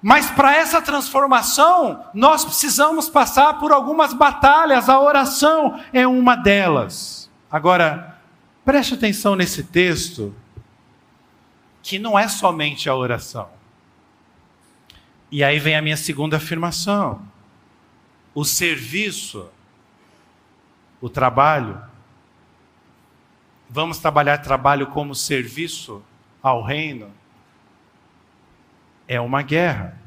Mas 0.00 0.30
para 0.30 0.54
essa 0.54 0.80
transformação, 0.80 2.04
nós 2.14 2.44
precisamos 2.44 3.08
passar 3.08 3.58
por 3.58 3.72
algumas 3.72 4.12
batalhas, 4.12 4.88
a 4.88 5.00
oração 5.00 5.80
é 5.92 6.06
uma 6.06 6.36
delas. 6.36 7.28
Agora, 7.50 8.16
preste 8.64 8.94
atenção 8.94 9.34
nesse 9.34 9.64
texto, 9.64 10.34
que 11.82 11.98
não 11.98 12.18
é 12.18 12.28
somente 12.28 12.88
a 12.88 12.94
oração. 12.94 13.57
E 15.30 15.44
aí 15.44 15.58
vem 15.58 15.76
a 15.76 15.82
minha 15.82 15.96
segunda 15.96 16.38
afirmação. 16.38 17.22
O 18.34 18.44
serviço, 18.44 19.48
o 21.00 21.08
trabalho, 21.08 21.80
vamos 23.68 23.98
trabalhar 23.98 24.38
trabalho 24.38 24.86
como 24.86 25.14
serviço 25.14 26.02
ao 26.42 26.62
reino, 26.62 27.12
é 29.06 29.20
uma 29.20 29.42
guerra. 29.42 30.00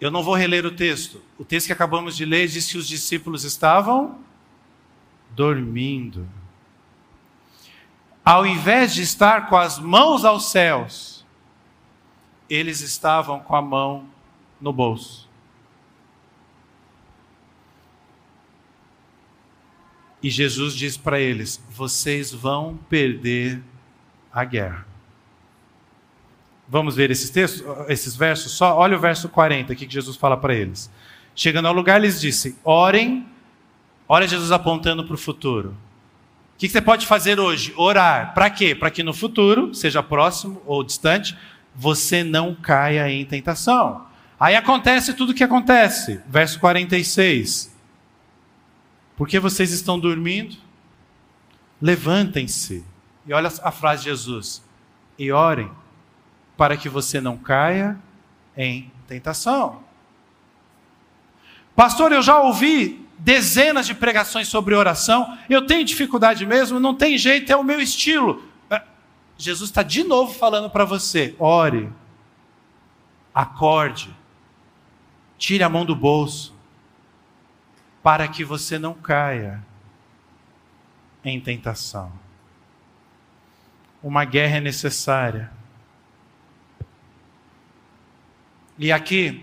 Eu 0.00 0.10
não 0.10 0.22
vou 0.22 0.34
reler 0.34 0.66
o 0.66 0.70
texto. 0.70 1.22
O 1.38 1.44
texto 1.44 1.68
que 1.68 1.72
acabamos 1.72 2.16
de 2.16 2.24
ler 2.24 2.46
diz 2.48 2.70
que 2.70 2.76
os 2.76 2.86
discípulos 2.86 3.44
estavam 3.44 4.18
dormindo. 5.30 6.28
Ao 8.24 8.46
invés 8.46 8.94
de 8.94 9.02
estar 9.02 9.48
com 9.48 9.56
as 9.56 9.78
mãos 9.78 10.24
aos 10.24 10.50
céus, 10.50 11.15
eles 12.48 12.80
estavam 12.80 13.40
com 13.40 13.54
a 13.54 13.62
mão 13.62 14.06
no 14.60 14.72
bolso. 14.72 15.28
E 20.22 20.30
Jesus 20.30 20.74
diz 20.74 20.96
para 20.96 21.20
eles: 21.20 21.62
vocês 21.70 22.32
vão 22.32 22.78
perder 22.88 23.62
a 24.32 24.44
guerra. 24.44 24.86
Vamos 26.68 26.96
ver 26.96 27.10
esses 27.10 27.30
textos, 27.30 27.62
esses 27.88 28.16
versos 28.16 28.52
só? 28.52 28.76
Olha 28.76 28.96
o 28.96 29.00
verso 29.00 29.28
40 29.28 29.72
aqui 29.72 29.86
que 29.86 29.94
Jesus 29.94 30.16
fala 30.16 30.36
para 30.36 30.54
eles. 30.54 30.90
Chegando 31.34 31.68
ao 31.68 31.74
lugar, 31.74 32.00
eles 32.00 32.20
disse: 32.20 32.58
Orem. 32.64 33.26
Olha 34.08 34.26
Jesus 34.26 34.52
apontando 34.52 35.04
para 35.04 35.14
o 35.14 35.18
futuro. 35.18 35.70
O 36.54 36.58
que 36.58 36.68
você 36.68 36.80
pode 36.80 37.06
fazer 37.06 37.38
hoje? 37.38 37.74
Orar. 37.76 38.32
Para 38.32 38.48
quê? 38.48 38.74
Para 38.74 38.90
que 38.90 39.02
no 39.02 39.12
futuro, 39.12 39.74
seja 39.74 40.02
próximo 40.02 40.62
ou 40.64 40.82
distante, 40.82 41.36
você 41.76 42.24
não 42.24 42.54
caia 42.54 43.10
em 43.10 43.24
tentação. 43.24 44.06
Aí 44.40 44.56
acontece 44.56 45.14
tudo 45.14 45.30
o 45.30 45.34
que 45.34 45.44
acontece. 45.44 46.20
Verso 46.26 46.58
46. 46.58 47.74
Porque 49.16 49.38
vocês 49.38 49.70
estão 49.70 49.98
dormindo? 49.98 50.56
Levantem-se. 51.80 52.84
E 53.26 53.32
olha 53.32 53.50
a 53.62 53.70
frase 53.70 54.04
de 54.04 54.10
Jesus. 54.10 54.62
E 55.18 55.30
orem 55.30 55.70
para 56.56 56.76
que 56.76 56.88
você 56.88 57.20
não 57.20 57.36
caia 57.36 57.98
em 58.56 58.90
tentação. 59.06 59.84
Pastor, 61.74 62.12
eu 62.12 62.22
já 62.22 62.38
ouvi 62.38 63.06
dezenas 63.18 63.86
de 63.86 63.94
pregações 63.94 64.48
sobre 64.48 64.74
oração, 64.74 65.36
eu 65.48 65.66
tenho 65.66 65.84
dificuldade 65.84 66.44
mesmo, 66.44 66.80
não 66.80 66.94
tem 66.94 67.16
jeito, 67.16 67.50
é 67.52 67.56
o 67.56 67.64
meu 67.64 67.80
estilo. 67.80 68.42
Jesus 69.38 69.70
está 69.70 69.82
de 69.82 70.02
novo 70.04 70.32
falando 70.32 70.70
para 70.70 70.84
você: 70.84 71.34
ore, 71.38 71.92
acorde, 73.34 74.14
tire 75.36 75.62
a 75.62 75.68
mão 75.68 75.84
do 75.84 75.94
bolso, 75.94 76.54
para 78.02 78.26
que 78.28 78.44
você 78.44 78.78
não 78.78 78.94
caia 78.94 79.64
em 81.24 81.40
tentação. 81.40 82.12
Uma 84.02 84.24
guerra 84.24 84.58
é 84.58 84.60
necessária 84.60 85.50
E 88.78 88.92
aqui, 88.92 89.42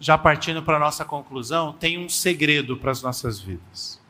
já 0.00 0.18
partindo 0.18 0.62
para 0.62 0.76
a 0.76 0.80
nossa 0.80 1.04
conclusão, 1.04 1.72
tem 1.72 1.98
um 1.98 2.08
segredo 2.08 2.76
para 2.76 2.90
as 2.90 3.00
nossas 3.00 3.40
vidas. 3.40 4.01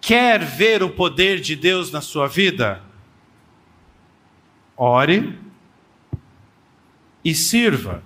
Quer 0.00 0.42
ver 0.42 0.82
o 0.82 0.90
poder 0.90 1.40
de 1.40 1.54
Deus 1.54 1.90
na 1.90 2.00
sua 2.00 2.26
vida? 2.26 2.82
Ore 4.76 5.38
e 7.22 7.34
sirva. 7.34 8.02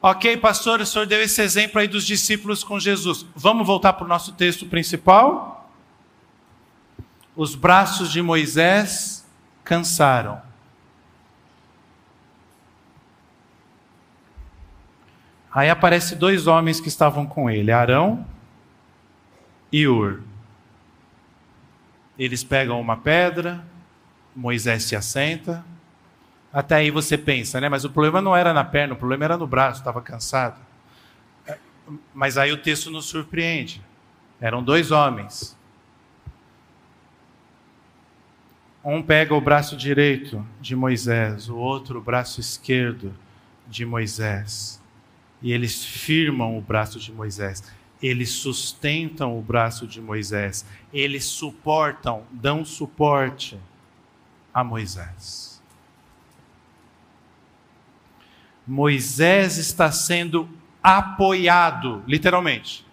Ok, 0.00 0.36
pastor, 0.38 0.80
o 0.80 0.86
senhor 0.86 1.06
deu 1.06 1.20
esse 1.20 1.42
exemplo 1.42 1.80
aí 1.80 1.86
dos 1.86 2.06
discípulos 2.06 2.64
com 2.64 2.80
Jesus. 2.80 3.26
Vamos 3.34 3.66
voltar 3.66 3.92
para 3.92 4.04
o 4.04 4.08
nosso 4.08 4.32
texto 4.32 4.64
principal? 4.66 5.70
Os 7.34 7.54
braços 7.54 8.10
de 8.10 8.22
Moisés 8.22 9.26
cansaram. 9.62 10.40
Aí 15.52 15.68
aparecem 15.68 16.16
dois 16.16 16.46
homens 16.46 16.80
que 16.80 16.88
estavam 16.88 17.26
com 17.26 17.50
ele, 17.50 17.70
Arão 17.70 18.26
e 19.72 19.86
Ur. 19.86 20.20
Eles 22.18 22.42
pegam 22.42 22.80
uma 22.80 22.96
pedra, 22.96 23.64
Moisés 24.34 24.84
se 24.84 24.96
assenta. 24.96 25.64
Até 26.52 26.76
aí 26.76 26.90
você 26.90 27.18
pensa, 27.18 27.60
né? 27.60 27.68
Mas 27.68 27.84
o 27.84 27.90
problema 27.90 28.22
não 28.22 28.34
era 28.34 28.54
na 28.54 28.64
perna, 28.64 28.94
o 28.94 28.96
problema 28.96 29.24
era 29.24 29.36
no 29.36 29.46
braço, 29.46 29.80
estava 29.80 30.00
cansado. 30.00 30.60
Mas 32.14 32.38
aí 32.38 32.52
o 32.52 32.56
texto 32.56 32.90
nos 32.90 33.06
surpreende. 33.06 33.82
Eram 34.40 34.62
dois 34.62 34.90
homens. 34.90 35.56
Um 38.82 39.02
pega 39.02 39.34
o 39.34 39.40
braço 39.40 39.76
direito 39.76 40.46
de 40.60 40.76
Moisés, 40.76 41.48
o 41.48 41.56
outro 41.56 41.98
o 41.98 42.02
braço 42.02 42.40
esquerdo 42.40 43.12
de 43.66 43.84
Moisés 43.84 44.80
e 45.42 45.52
eles 45.52 45.84
firmam 45.84 46.56
o 46.56 46.60
braço 46.60 46.98
de 46.98 47.12
Moisés, 47.12 47.62
eles 48.02 48.30
sustentam 48.30 49.38
o 49.38 49.42
braço 49.42 49.86
de 49.86 50.00
Moisés, 50.00 50.64
eles 50.92 51.24
suportam, 51.24 52.22
dão 52.30 52.64
suporte 52.64 53.58
a 54.52 54.62
Moisés. 54.62 55.62
Moisés 58.66 59.58
está 59.58 59.92
sendo 59.92 60.48
apoiado, 60.82 62.02
literalmente, 62.06 62.84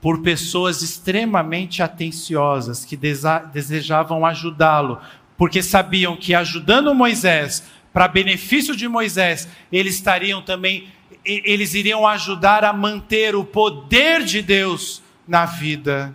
por 0.00 0.22
pessoas 0.22 0.82
extremamente 0.82 1.82
atenciosas 1.82 2.84
que 2.84 2.96
desejavam 2.96 4.24
ajudá-lo, 4.24 5.00
porque 5.36 5.62
sabiam 5.62 6.16
que 6.16 6.34
ajudando 6.34 6.94
Moisés, 6.94 7.64
para 7.92 8.08
benefício 8.08 8.74
de 8.76 8.88
Moisés, 8.88 9.48
eles 9.70 9.96
estariam 9.96 10.42
também 10.42 10.88
eles 11.24 11.74
iriam 11.74 12.06
ajudar 12.06 12.64
a 12.64 12.72
manter 12.72 13.34
o 13.34 13.44
poder 13.44 14.24
de 14.24 14.42
Deus 14.42 15.02
na 15.26 15.44
vida 15.44 16.14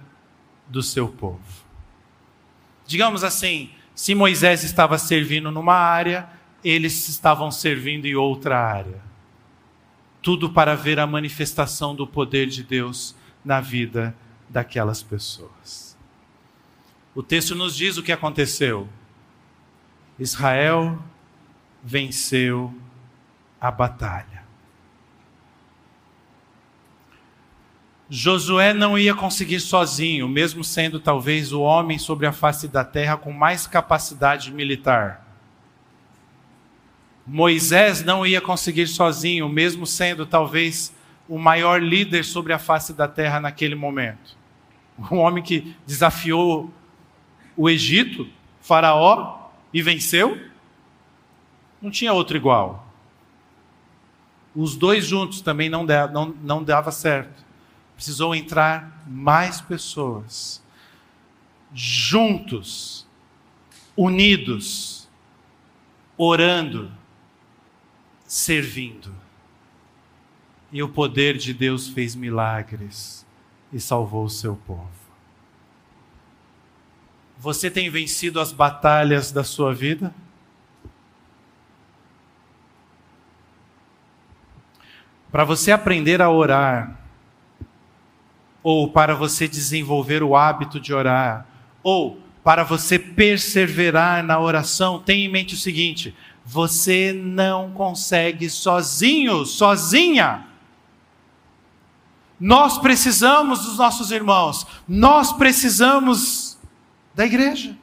do 0.67 0.81
seu 0.81 1.07
povo. 1.07 1.41
Digamos 2.87 3.23
assim, 3.23 3.69
se 3.93 4.13
Moisés 4.13 4.63
estava 4.63 4.97
servindo 4.97 5.51
numa 5.51 5.75
área, 5.75 6.29
eles 6.63 7.07
estavam 7.07 7.51
servindo 7.51 8.05
em 8.05 8.15
outra 8.15 8.59
área. 8.59 9.01
Tudo 10.21 10.49
para 10.49 10.75
ver 10.75 10.99
a 10.99 11.07
manifestação 11.07 11.95
do 11.95 12.07
poder 12.07 12.47
de 12.47 12.63
Deus 12.63 13.15
na 13.43 13.61
vida 13.61 14.15
daquelas 14.49 15.03
pessoas. 15.03 15.95
O 17.13 17.23
texto 17.23 17.55
nos 17.55 17.75
diz 17.75 17.97
o 17.97 18.03
que 18.03 18.11
aconteceu. 18.11 18.89
Israel 20.19 21.01
venceu 21.83 22.73
a 23.61 23.69
batalha. 23.69 24.34
Josué 28.10 28.72
não 28.72 28.97
ia 28.97 29.16
conseguir 29.16 29.60
sozinho, 29.60 30.30
mesmo 30.30 30.64
sendo 30.64 30.99
talvez 30.99 31.51
o 31.51 31.62
homem 31.62 31.97
sobre 31.97 32.28
a 32.28 32.32
face 32.32 32.68
da 32.68 32.84
terra 32.84 33.18
com 33.18 33.32
mais 33.32 33.66
capacidade 33.66 34.51
militar. 34.51 35.26
Moisés 37.26 38.03
não 38.03 38.26
ia 38.26 38.39
conseguir 38.39 38.86
sozinho, 38.86 39.49
mesmo 39.49 39.88
sendo 39.88 40.26
talvez 40.28 40.93
o 41.28 41.39
maior 41.39 41.82
líder 41.82 42.24
sobre 42.24 42.53
a 42.53 42.60
face 42.60 42.93
da 42.93 43.08
terra 43.08 43.39
naquele 43.39 43.74
momento. 43.74 44.38
Um 45.12 45.18
homem 45.18 45.43
que 45.43 45.76
desafiou 45.88 46.72
o 47.58 47.68
Egito, 47.68 48.30
Faraó, 48.62 49.49
e 49.74 49.82
venceu. 49.82 50.39
Não 51.82 51.89
tinha 51.89 52.14
outro 52.14 52.38
igual. 52.38 52.88
Os 54.56 54.76
dois 54.76 55.06
juntos 55.06 55.41
também 55.41 55.70
não, 55.70 55.84
dava, 55.84 56.14
não, 56.14 56.36
não 56.43 56.64
dava 56.64 56.91
certo 56.91 57.44
precisou 57.95 58.35
entrar 58.35 59.03
mais 59.07 59.61
pessoas, 59.61 60.61
juntos, 61.73 63.07
unidos, 63.95 65.07
orando, 66.17 66.91
servindo. 68.27 69.13
E 70.71 70.83
o 70.83 70.89
poder 70.89 71.37
de 71.37 71.53
Deus 71.53 71.87
fez 71.87 72.15
milagres 72.15 73.25
e 73.71 73.79
salvou 73.79 74.25
o 74.25 74.29
seu 74.29 74.55
povo. 74.55 74.89
Você 77.37 77.69
tem 77.69 77.89
vencido 77.89 78.39
as 78.39 78.51
batalhas 78.51 79.31
da 79.31 79.43
sua 79.43 79.73
vida? 79.73 80.13
Para 85.31 85.43
você 85.43 85.71
aprender 85.71 86.21
a 86.21 86.29
orar, 86.29 87.05
ou 88.66 88.88
para 88.88 89.13
você 89.13 89.47
desenvolver 89.47 90.24
o 90.24 90.36
hábito 90.36 90.80
de 90.80 90.91
orar, 90.91 91.45
ou 91.84 92.20
para 92.43 92.63
você 92.63 92.97
perseverar 92.97 94.24
na 94.24 94.39
oração, 94.39 94.97
tenha 94.97 95.24
em 95.24 95.32
mente 95.32 95.53
o 95.53 95.57
seguinte: 95.57 96.16
você 96.43 97.13
não 97.13 97.70
consegue 97.70 98.49
sozinho, 98.49 99.45
sozinha. 99.45 100.47
Nós 102.39 102.80
precisamos 102.80 103.66
dos 103.66 103.78
nossos 103.78 104.09
irmãos, 104.09 104.66
nós 104.88 105.32
precisamos 105.32 106.57
da 107.13 107.24
igreja. 107.24 107.78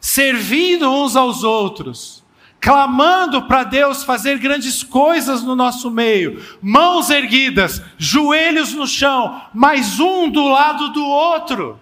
Servindo 0.00 0.88
uns 0.90 1.16
aos 1.16 1.44
outros, 1.44 2.23
clamando 2.64 3.42
para 3.42 3.62
Deus 3.62 4.02
fazer 4.04 4.38
grandes 4.38 4.82
coisas 4.82 5.42
no 5.42 5.54
nosso 5.54 5.90
meio, 5.90 6.42
mãos 6.62 7.10
erguidas, 7.10 7.82
joelhos 7.98 8.72
no 8.72 8.86
chão, 8.86 9.42
mais 9.52 10.00
um 10.00 10.30
do 10.30 10.48
lado 10.48 10.88
do 10.88 11.04
outro, 11.04 11.78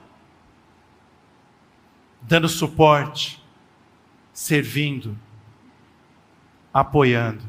dando 2.22 2.48
suporte, 2.48 3.40
servindo, 4.32 5.16
apoiando. 6.74 7.44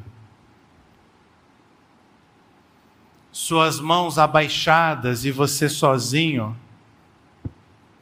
Suas 3.32 3.80
mãos 3.80 4.20
abaixadas 4.20 5.26
e 5.26 5.32
você 5.32 5.68
sozinho, 5.68 6.56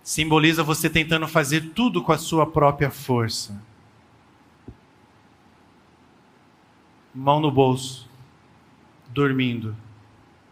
simboliza 0.04 0.62
você 0.62 0.90
tentando 0.90 1.26
fazer 1.26 1.70
tudo 1.70 2.04
com 2.04 2.12
a 2.12 2.18
sua 2.18 2.46
própria 2.46 2.92
força 2.92 3.71
mão 7.14 7.40
no 7.40 7.52
bolso, 7.52 8.10
dormindo, 9.10 9.76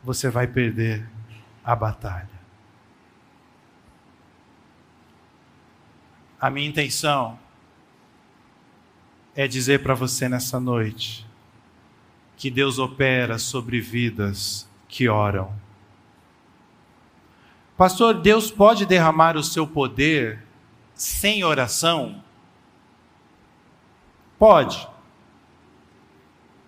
você 0.03 0.29
vai 0.29 0.47
perder 0.47 1.07
a 1.63 1.75
batalha. 1.75 2.39
A 6.39 6.49
minha 6.49 6.67
intenção 6.67 7.37
é 9.35 9.47
dizer 9.47 9.83
para 9.83 9.93
você 9.93 10.29
nessa 10.29 10.59
noite 10.59 11.25
que 12.37 12.49
Deus 12.49 12.79
opera 12.79 13.37
sobre 13.37 13.81
vidas 13.81 14.69
que 14.87 15.09
oram. 15.09 15.53
Pastor, 17.77 18.21
Deus 18.21 18.51
pode 18.51 18.85
derramar 18.85 19.37
o 19.37 19.43
seu 19.43 19.67
poder 19.67 20.45
sem 20.93 21.43
oração? 21.43 22.23
Pode. 24.37 24.87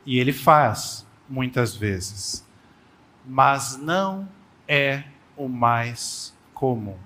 E 0.06 0.20
ele 0.20 0.34
faz, 0.34 1.06
muitas 1.30 1.76
vezes. 1.76 2.45
Mas 3.26 3.78
não 3.78 4.28
é 4.68 5.04
o 5.38 5.47
mais 5.47 6.36
comum. 6.54 6.97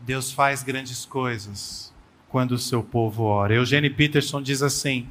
Deus 0.00 0.32
faz 0.32 0.62
grandes 0.62 1.04
coisas 1.04 1.92
quando 2.28 2.52
o 2.52 2.58
seu 2.58 2.82
povo 2.82 3.24
ora. 3.24 3.54
Eugênio 3.54 3.94
Peterson 3.94 4.42
diz 4.42 4.62
assim: 4.62 5.08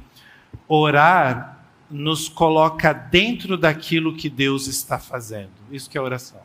orar 0.68 1.66
nos 1.90 2.28
coloca 2.28 2.92
dentro 2.92 3.56
daquilo 3.56 4.16
que 4.16 4.28
Deus 4.28 4.66
está 4.66 4.98
fazendo. 4.98 5.50
Isso 5.70 5.88
que 5.88 5.98
é 5.98 6.00
oração. 6.00 6.40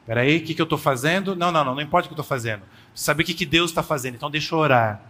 Espera 0.00 0.20
aí, 0.20 0.38
o 0.38 0.44
que, 0.44 0.54
que 0.54 0.60
eu 0.60 0.64
estou 0.64 0.78
fazendo? 0.78 1.34
Não, 1.34 1.50
não, 1.50 1.64
não, 1.64 1.74
não 1.74 1.82
importa 1.82 2.06
o 2.06 2.08
que 2.08 2.12
eu 2.12 2.22
estou 2.22 2.28
fazendo. 2.28 2.62
Saber 2.94 3.24
o 3.24 3.26
que, 3.26 3.34
que 3.34 3.46
Deus 3.46 3.70
está 3.70 3.82
fazendo, 3.82 4.14
então 4.14 4.30
deixa 4.30 4.54
eu 4.54 4.58
orar 4.58 5.02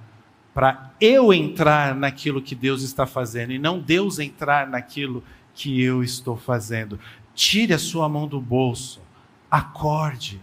para 0.56 0.90
eu 0.98 1.34
entrar 1.34 1.94
naquilo 1.94 2.40
que 2.40 2.54
Deus 2.54 2.80
está 2.80 3.06
fazendo 3.06 3.52
e 3.52 3.58
não 3.58 3.78
Deus 3.78 4.18
entrar 4.18 4.66
naquilo 4.66 5.22
que 5.54 5.82
eu 5.82 6.02
estou 6.02 6.34
fazendo. 6.34 6.98
Tire 7.34 7.74
a 7.74 7.78
sua 7.78 8.08
mão 8.08 8.26
do 8.26 8.40
bolso, 8.40 9.02
acorde. 9.50 10.40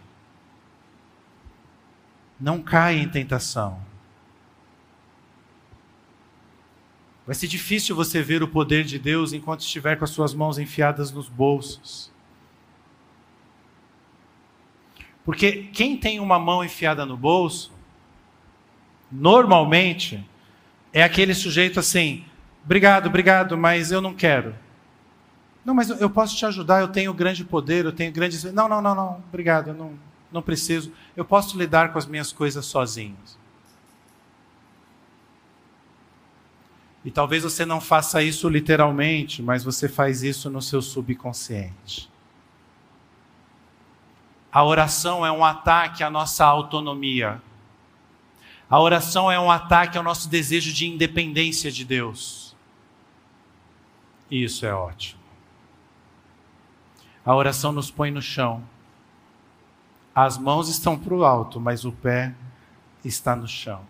Não 2.39 2.61
caia 2.61 2.99
em 2.99 3.09
tentação. 3.09 3.82
Vai 7.26 7.34
ser 7.34 7.47
difícil 7.47 7.95
você 7.95 8.22
ver 8.22 8.43
o 8.43 8.47
poder 8.47 8.84
de 8.84 8.99
Deus 8.99 9.34
enquanto 9.34 9.61
estiver 9.61 9.97
com 9.97 10.03
as 10.03 10.11
suas 10.11 10.32
mãos 10.32 10.59
enfiadas 10.59 11.11
nos 11.11 11.28
bolsos. 11.28 12.11
Porque 15.26 15.72
quem 15.74 15.97
tem 15.97 16.20
uma 16.20 16.38
mão 16.38 16.64
enfiada 16.64 17.03
no 17.03 17.18
bolso, 17.18 17.72
normalmente, 19.14 20.28
é 20.91 21.03
aquele 21.03 21.34
sujeito 21.34 21.80
assim: 21.80 22.26
obrigado, 22.66 23.07
obrigado, 23.07 23.57
mas 23.57 23.91
eu 23.91 24.01
não 24.01 24.14
quero. 24.14 24.55
Não, 25.64 25.74
mas 25.74 25.89
eu 25.89 26.09
posso 26.09 26.36
te 26.36 26.45
ajudar, 26.45 26.82
eu 26.82 26.89
tenho 26.89 27.14
grande 27.14 27.45
poder, 27.45 27.86
eu 27.86 27.91
tenho 27.91 28.11
grandes. 28.11 28.43
Não, 28.43 28.68
não, 28.68 28.82
não, 28.82 28.95
não, 28.95 29.24
obrigado, 29.30 29.70
eu 29.70 29.74
não, 29.74 29.93
não 30.32 30.41
preciso. 30.41 30.91
Eu 31.16 31.24
posso 31.24 31.57
lidar 31.57 31.93
com 31.93 31.99
as 31.99 32.05
minhas 32.05 32.34
coisas 32.34 32.66
sozinho. 32.66 33.16
E 37.05 37.11
talvez 37.11 37.43
você 37.43 37.66
não 37.66 37.82
faça 37.82 38.24
isso 38.24 38.47
literalmente, 38.47 39.41
mas 39.41 39.64
você 39.64 39.89
faz 39.89 40.24
isso 40.24 40.49
no 40.49 40.61
seu 40.61 40.82
subconsciente. 40.82 42.09
A 44.51 44.64
oração 44.64 45.26
é 45.26 45.32
um 45.32 45.43
ataque 45.43 46.03
à 46.03 46.09
nossa 46.09 46.45
autonomia. 46.45 47.41
A 48.70 48.80
oração 48.80 49.32
é 49.32 49.39
um 49.39 49.51
ataque 49.51 49.97
ao 49.97 50.03
nosso 50.03 50.30
desejo 50.30 50.74
de 50.74 50.88
independência 50.88 51.72
de 51.72 51.86
Deus. 51.86 52.55
E 54.30 54.43
isso 54.43 54.66
é 54.66 54.74
ótimo. 54.74 55.22
A 57.26 57.36
oração 57.36 57.72
nos 57.72 57.91
põe 57.91 58.11
no 58.11 58.22
chão. 58.22 58.64
As 60.16 60.38
mãos 60.38 60.68
estão 60.70 60.97
para 60.97 61.14
o 61.14 61.24
alto, 61.24 61.59
mas 61.59 61.86
o 61.86 61.91
pé 61.91 62.34
está 63.03 63.36
no 63.36 63.47
chão. 63.47 63.82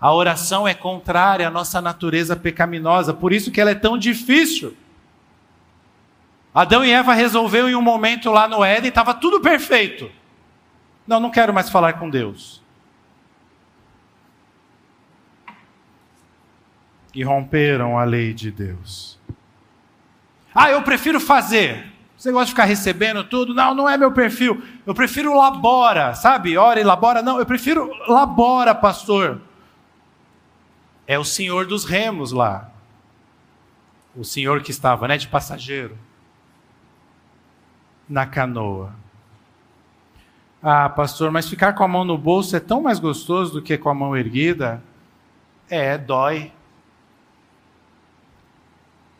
A 0.00 0.12
oração 0.12 0.66
é 0.66 0.74
contrária 0.74 1.46
à 1.46 1.50
nossa 1.50 1.80
natureza 1.80 2.36
pecaminosa, 2.36 3.12
por 3.12 3.32
isso 3.32 3.50
que 3.50 3.60
ela 3.60 3.70
é 3.70 3.74
tão 3.74 3.98
difícil. 3.98 4.76
Adão 6.54 6.84
e 6.84 6.90
Eva 6.90 7.14
resolveu 7.14 7.68
em 7.68 7.74
um 7.74 7.82
momento 7.82 8.30
lá 8.30 8.48
no 8.48 8.64
Éden, 8.64 8.88
estava 8.88 9.14
tudo 9.14 9.40
perfeito. 9.40 10.10
Não, 11.06 11.20
não 11.20 11.30
quero 11.30 11.52
mais 11.52 11.68
falar 11.70 11.94
com 11.94 12.08
Deus. 12.08 12.62
E 17.14 17.22
romperam 17.22 17.98
a 17.98 18.04
lei 18.04 18.32
de 18.34 18.50
Deus. 18.50 19.18
Ah, 20.54 20.70
eu 20.70 20.82
prefiro 20.82 21.20
fazer. 21.20 21.92
Você 22.16 22.32
gosta 22.32 22.46
de 22.46 22.50
ficar 22.50 22.64
recebendo 22.64 23.22
tudo? 23.22 23.54
Não, 23.54 23.74
não 23.74 23.88
é 23.88 23.96
meu 23.96 24.10
perfil. 24.10 24.60
Eu 24.84 24.92
prefiro 24.92 25.36
labora, 25.36 26.14
sabe? 26.14 26.56
Ora 26.56 26.80
e 26.80 26.84
labora. 26.84 27.22
Não, 27.22 27.38
eu 27.38 27.46
prefiro 27.46 27.90
labora, 28.08 28.74
pastor. 28.74 29.40
É 31.06 31.18
o 31.18 31.24
senhor 31.24 31.66
dos 31.66 31.84
remos 31.84 32.32
lá. 32.32 32.70
O 34.16 34.24
senhor 34.24 34.62
que 34.62 34.72
estava, 34.72 35.06
né, 35.06 35.16
de 35.16 35.28
passageiro. 35.28 35.96
Na 38.08 38.26
canoa. 38.26 38.92
Ah, 40.60 40.88
pastor, 40.88 41.30
mas 41.30 41.48
ficar 41.48 41.72
com 41.74 41.84
a 41.84 41.88
mão 41.88 42.04
no 42.04 42.18
bolso 42.18 42.56
é 42.56 42.60
tão 42.60 42.82
mais 42.82 42.98
gostoso 42.98 43.52
do 43.52 43.62
que 43.62 43.78
com 43.78 43.88
a 43.88 43.94
mão 43.94 44.16
erguida? 44.16 44.82
É, 45.70 45.96
dói 45.96 46.50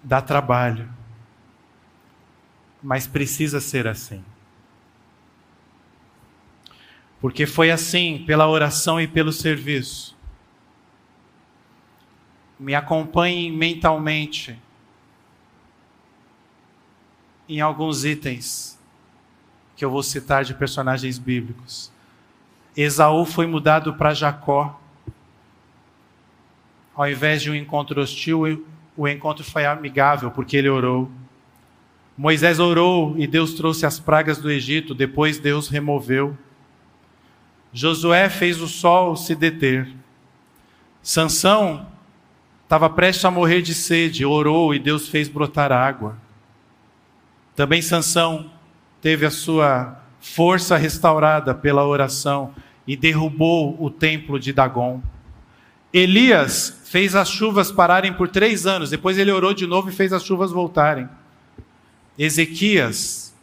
dá 0.02 0.20
trabalho, 0.20 0.88
mas 2.82 3.06
precisa 3.06 3.60
ser 3.60 3.86
assim. 3.86 4.24
Porque 7.20 7.46
foi 7.46 7.70
assim, 7.70 8.24
pela 8.26 8.48
oração 8.48 9.00
e 9.00 9.08
pelo 9.08 9.32
serviço. 9.32 10.16
Me 12.58 12.74
acompanhem 12.74 13.52
mentalmente 13.52 14.58
em 17.48 17.60
alguns 17.60 18.04
itens 18.04 18.78
que 19.74 19.84
eu 19.84 19.90
vou 19.90 20.02
citar 20.02 20.44
de 20.44 20.54
personagens 20.54 21.18
bíblicos. 21.18 21.90
Esaú 22.76 23.24
foi 23.24 23.46
mudado 23.46 23.94
para 23.94 24.14
Jacó. 24.14 24.80
Ao 26.94 27.08
invés 27.08 27.42
de 27.42 27.50
um 27.50 27.54
encontro 27.54 28.00
hostil, 28.00 28.66
o 28.98 29.06
encontro 29.06 29.44
foi 29.44 29.64
amigável, 29.64 30.28
porque 30.32 30.56
ele 30.56 30.68
orou. 30.68 31.08
Moisés 32.16 32.58
orou 32.58 33.14
e 33.16 33.28
Deus 33.28 33.54
trouxe 33.54 33.86
as 33.86 34.00
pragas 34.00 34.38
do 34.38 34.50
Egito, 34.50 34.92
depois 34.92 35.38
Deus 35.38 35.68
removeu. 35.68 36.36
Josué 37.72 38.28
fez 38.28 38.60
o 38.60 38.66
sol 38.66 39.14
se 39.14 39.36
deter. 39.36 39.88
Sansão 41.00 41.86
estava 42.64 42.90
prestes 42.90 43.24
a 43.24 43.30
morrer 43.30 43.62
de 43.62 43.72
sede, 43.72 44.24
orou 44.26 44.74
e 44.74 44.80
Deus 44.80 45.08
fez 45.08 45.28
brotar 45.28 45.70
água. 45.70 46.16
Também 47.54 47.80
Sansão 47.80 48.50
teve 49.00 49.24
a 49.24 49.30
sua 49.30 50.02
força 50.18 50.76
restaurada 50.76 51.54
pela 51.54 51.86
oração 51.86 52.52
e 52.84 52.96
derrubou 52.96 53.76
o 53.80 53.90
templo 53.90 54.40
de 54.40 54.52
Dagon. 54.52 55.00
Elias 55.92 56.77
fez 56.88 57.14
as 57.14 57.28
chuvas 57.28 57.70
pararem 57.70 58.12
por 58.14 58.28
três 58.28 58.66
anos, 58.66 58.88
depois 58.88 59.18
ele 59.18 59.30
orou 59.30 59.52
de 59.52 59.66
novo 59.66 59.90
e 59.90 59.92
fez 59.92 60.10
as 60.12 60.24
chuvas 60.24 60.50
voltarem. 60.50 61.06
Ezequias 62.18 63.34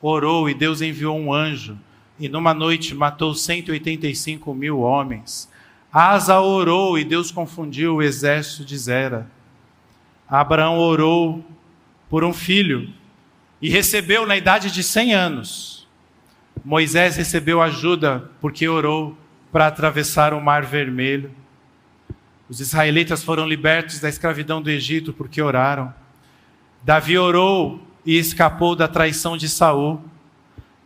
orou 0.00 0.48
e 0.48 0.54
Deus 0.54 0.80
enviou 0.80 1.18
um 1.18 1.32
anjo, 1.32 1.76
e 2.20 2.28
numa 2.28 2.54
noite 2.54 2.94
matou 2.94 3.34
185 3.34 4.54
mil 4.54 4.78
homens. 4.78 5.48
Asa 5.92 6.40
orou 6.40 6.96
e 6.96 7.04
Deus 7.04 7.32
confundiu 7.32 7.96
o 7.96 8.02
exército 8.02 8.64
de 8.64 8.78
Zera. 8.78 9.30
Abraão 10.28 10.78
orou 10.78 11.44
por 12.08 12.22
um 12.22 12.32
filho 12.32 12.88
e 13.60 13.68
recebeu 13.68 14.24
na 14.24 14.36
idade 14.36 14.70
de 14.70 14.84
100 14.84 15.14
anos. 15.14 15.88
Moisés 16.64 17.16
recebeu 17.16 17.60
ajuda 17.60 18.30
porque 18.40 18.68
orou 18.68 19.16
para 19.50 19.66
atravessar 19.66 20.32
o 20.32 20.40
Mar 20.40 20.64
Vermelho. 20.64 21.30
Os 22.48 22.60
israelitas 22.60 23.22
foram 23.22 23.48
libertos 23.48 24.00
da 24.00 24.08
escravidão 24.08 24.60
do 24.60 24.70
Egito 24.70 25.12
porque 25.12 25.40
oraram. 25.40 25.92
Davi 26.82 27.16
orou 27.16 27.80
e 28.04 28.18
escapou 28.18 28.76
da 28.76 28.86
traição 28.86 29.36
de 29.36 29.48
Saul. 29.48 30.02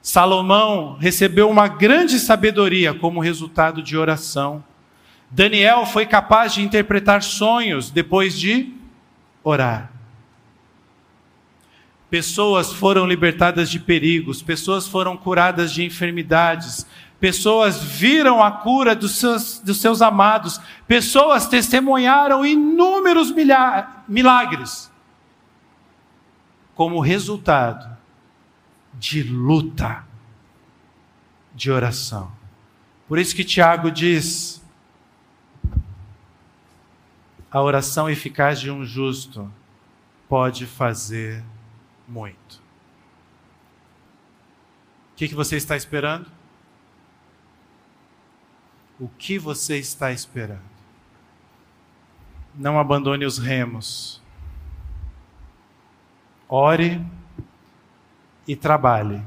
Salomão 0.00 0.96
recebeu 1.00 1.50
uma 1.50 1.66
grande 1.66 2.20
sabedoria 2.20 2.94
como 2.94 3.20
resultado 3.20 3.82
de 3.82 3.96
oração. 3.96 4.62
Daniel 5.30 5.84
foi 5.84 6.06
capaz 6.06 6.54
de 6.54 6.62
interpretar 6.62 7.22
sonhos 7.22 7.90
depois 7.90 8.38
de 8.38 8.72
orar. 9.42 9.90
Pessoas 12.09 12.72
foram 12.72 13.06
libertadas 13.06 13.68
de 13.68 13.78
perigos, 13.78 14.40
pessoas 14.40 14.88
foram 14.88 15.14
curadas 15.14 15.70
de 15.72 15.84
enfermidades, 15.84 16.86
pessoas 17.20 17.82
viram 17.82 18.42
a 18.42 18.50
cura 18.50 18.94
dos 18.94 19.16
seus, 19.16 19.58
dos 19.58 19.80
seus 19.80 20.00
amados, 20.00 20.60
pessoas 20.86 21.48
testemunharam 21.48 22.46
inúmeros 22.46 23.32
milagres 24.06 24.90
como 26.74 27.00
resultado 27.00 27.96
de 28.94 29.22
luta, 29.22 30.04
de 31.54 31.70
oração. 31.70 32.30
Por 33.08 33.18
isso 33.18 33.34
que 33.34 33.44
Tiago 33.44 33.90
diz: 33.90 34.62
a 37.50 37.60
oração 37.60 38.08
eficaz 38.08 38.60
de 38.60 38.70
um 38.70 38.84
justo 38.84 39.52
pode 40.28 40.66
fazer 40.66 41.42
muito. 42.06 42.62
O 45.12 45.16
que, 45.16 45.26
que 45.26 45.34
você 45.34 45.56
está 45.56 45.76
esperando? 45.76 46.38
O 48.99 49.09
que 49.09 49.38
você 49.38 49.78
está 49.78 50.12
esperando? 50.12 50.62
Não 52.55 52.78
abandone 52.78 53.24
os 53.24 53.38
remos 53.38 54.20
ore 56.49 57.05
e 58.46 58.57
trabalhe. 58.57 59.22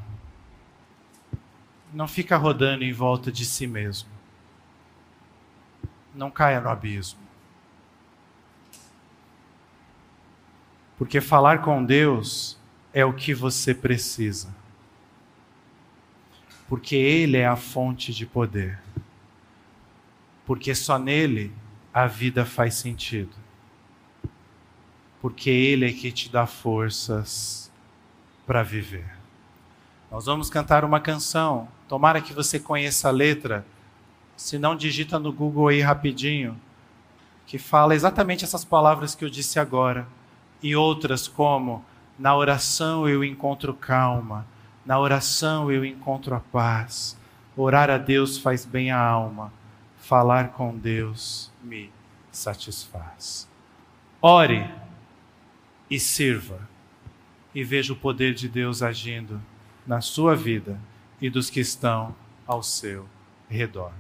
Não 1.94 2.08
fica 2.08 2.36
rodando 2.38 2.84
em 2.84 2.92
volta 2.92 3.32
de 3.32 3.46
si 3.46 3.68
mesmo. 3.68 4.10
Não 6.16 6.32
caia 6.32 6.60
no 6.60 6.70
abismo. 6.70 7.20
Porque 10.98 11.22
falar 11.22 11.62
com 11.62 11.84
Deus 11.84 12.58
é 12.94 13.06
o 13.06 13.14
que 13.14 13.34
você 13.34 13.74
precisa. 13.74 14.54
Porque 16.68 16.96
Ele 16.96 17.38
é 17.38 17.46
a 17.46 17.56
fonte 17.56 18.14
de 18.14 18.26
poder. 18.26 18.80
Porque 20.52 20.76
só 20.76 21.00
nele 21.00 21.50
a 21.94 22.08
vida 22.08 22.44
faz 22.44 22.74
sentido. 22.74 23.32
Porque 25.22 25.50
Ele 25.50 25.88
é 25.88 25.94
que 25.94 26.12
te 26.12 26.30
dá 26.30 26.46
forças 26.46 27.72
para 28.46 28.62
viver. 28.62 29.10
Nós 30.12 30.26
vamos 30.26 30.50
cantar 30.50 30.84
uma 30.84 31.00
canção, 31.00 31.70
tomara 31.88 32.20
que 32.20 32.34
você 32.34 32.60
conheça 32.60 33.08
a 33.08 33.12
letra, 33.12 33.66
se 34.36 34.60
não, 34.60 34.76
digita 34.76 35.18
no 35.18 35.32
Google 35.32 35.70
aí 35.70 35.80
rapidinho, 35.80 36.60
que 37.48 37.58
fala 37.58 37.96
exatamente 37.96 38.44
essas 38.44 38.66
palavras 38.66 39.16
que 39.16 39.24
eu 39.24 39.30
disse 39.30 39.58
agora, 39.58 40.06
e 40.62 40.76
outras 40.76 41.30
como: 41.30 41.82
na 42.20 42.36
oração 42.36 43.08
eu 43.08 43.24
encontro 43.24 43.74
calma, 43.74 44.46
na 44.86 45.00
oração 45.00 45.72
eu 45.72 45.86
encontro 45.86 46.36
a 46.36 46.42
paz, 46.42 47.18
orar 47.56 47.90
a 47.90 47.98
Deus 47.98 48.38
faz 48.38 48.66
bem 48.66 48.92
à 48.92 49.00
alma, 49.00 49.61
falar 50.12 50.50
com 50.50 50.78
Deus 50.78 51.50
me 51.64 51.90
satisfaz. 52.30 53.50
Ore 54.22 54.70
e 55.90 55.98
sirva. 56.02 56.68
E 57.56 57.64
veja 57.64 57.94
o 57.94 57.96
poder 57.96 58.34
de 58.34 58.50
Deus 58.50 58.84
agindo 58.84 59.42
na 59.88 60.02
sua 60.02 60.36
vida 60.36 60.78
e 61.22 61.30
dos 61.30 61.50
que 61.50 61.62
estão 61.62 62.14
ao 62.46 62.62
seu 62.62 63.08
redor. 63.50 63.94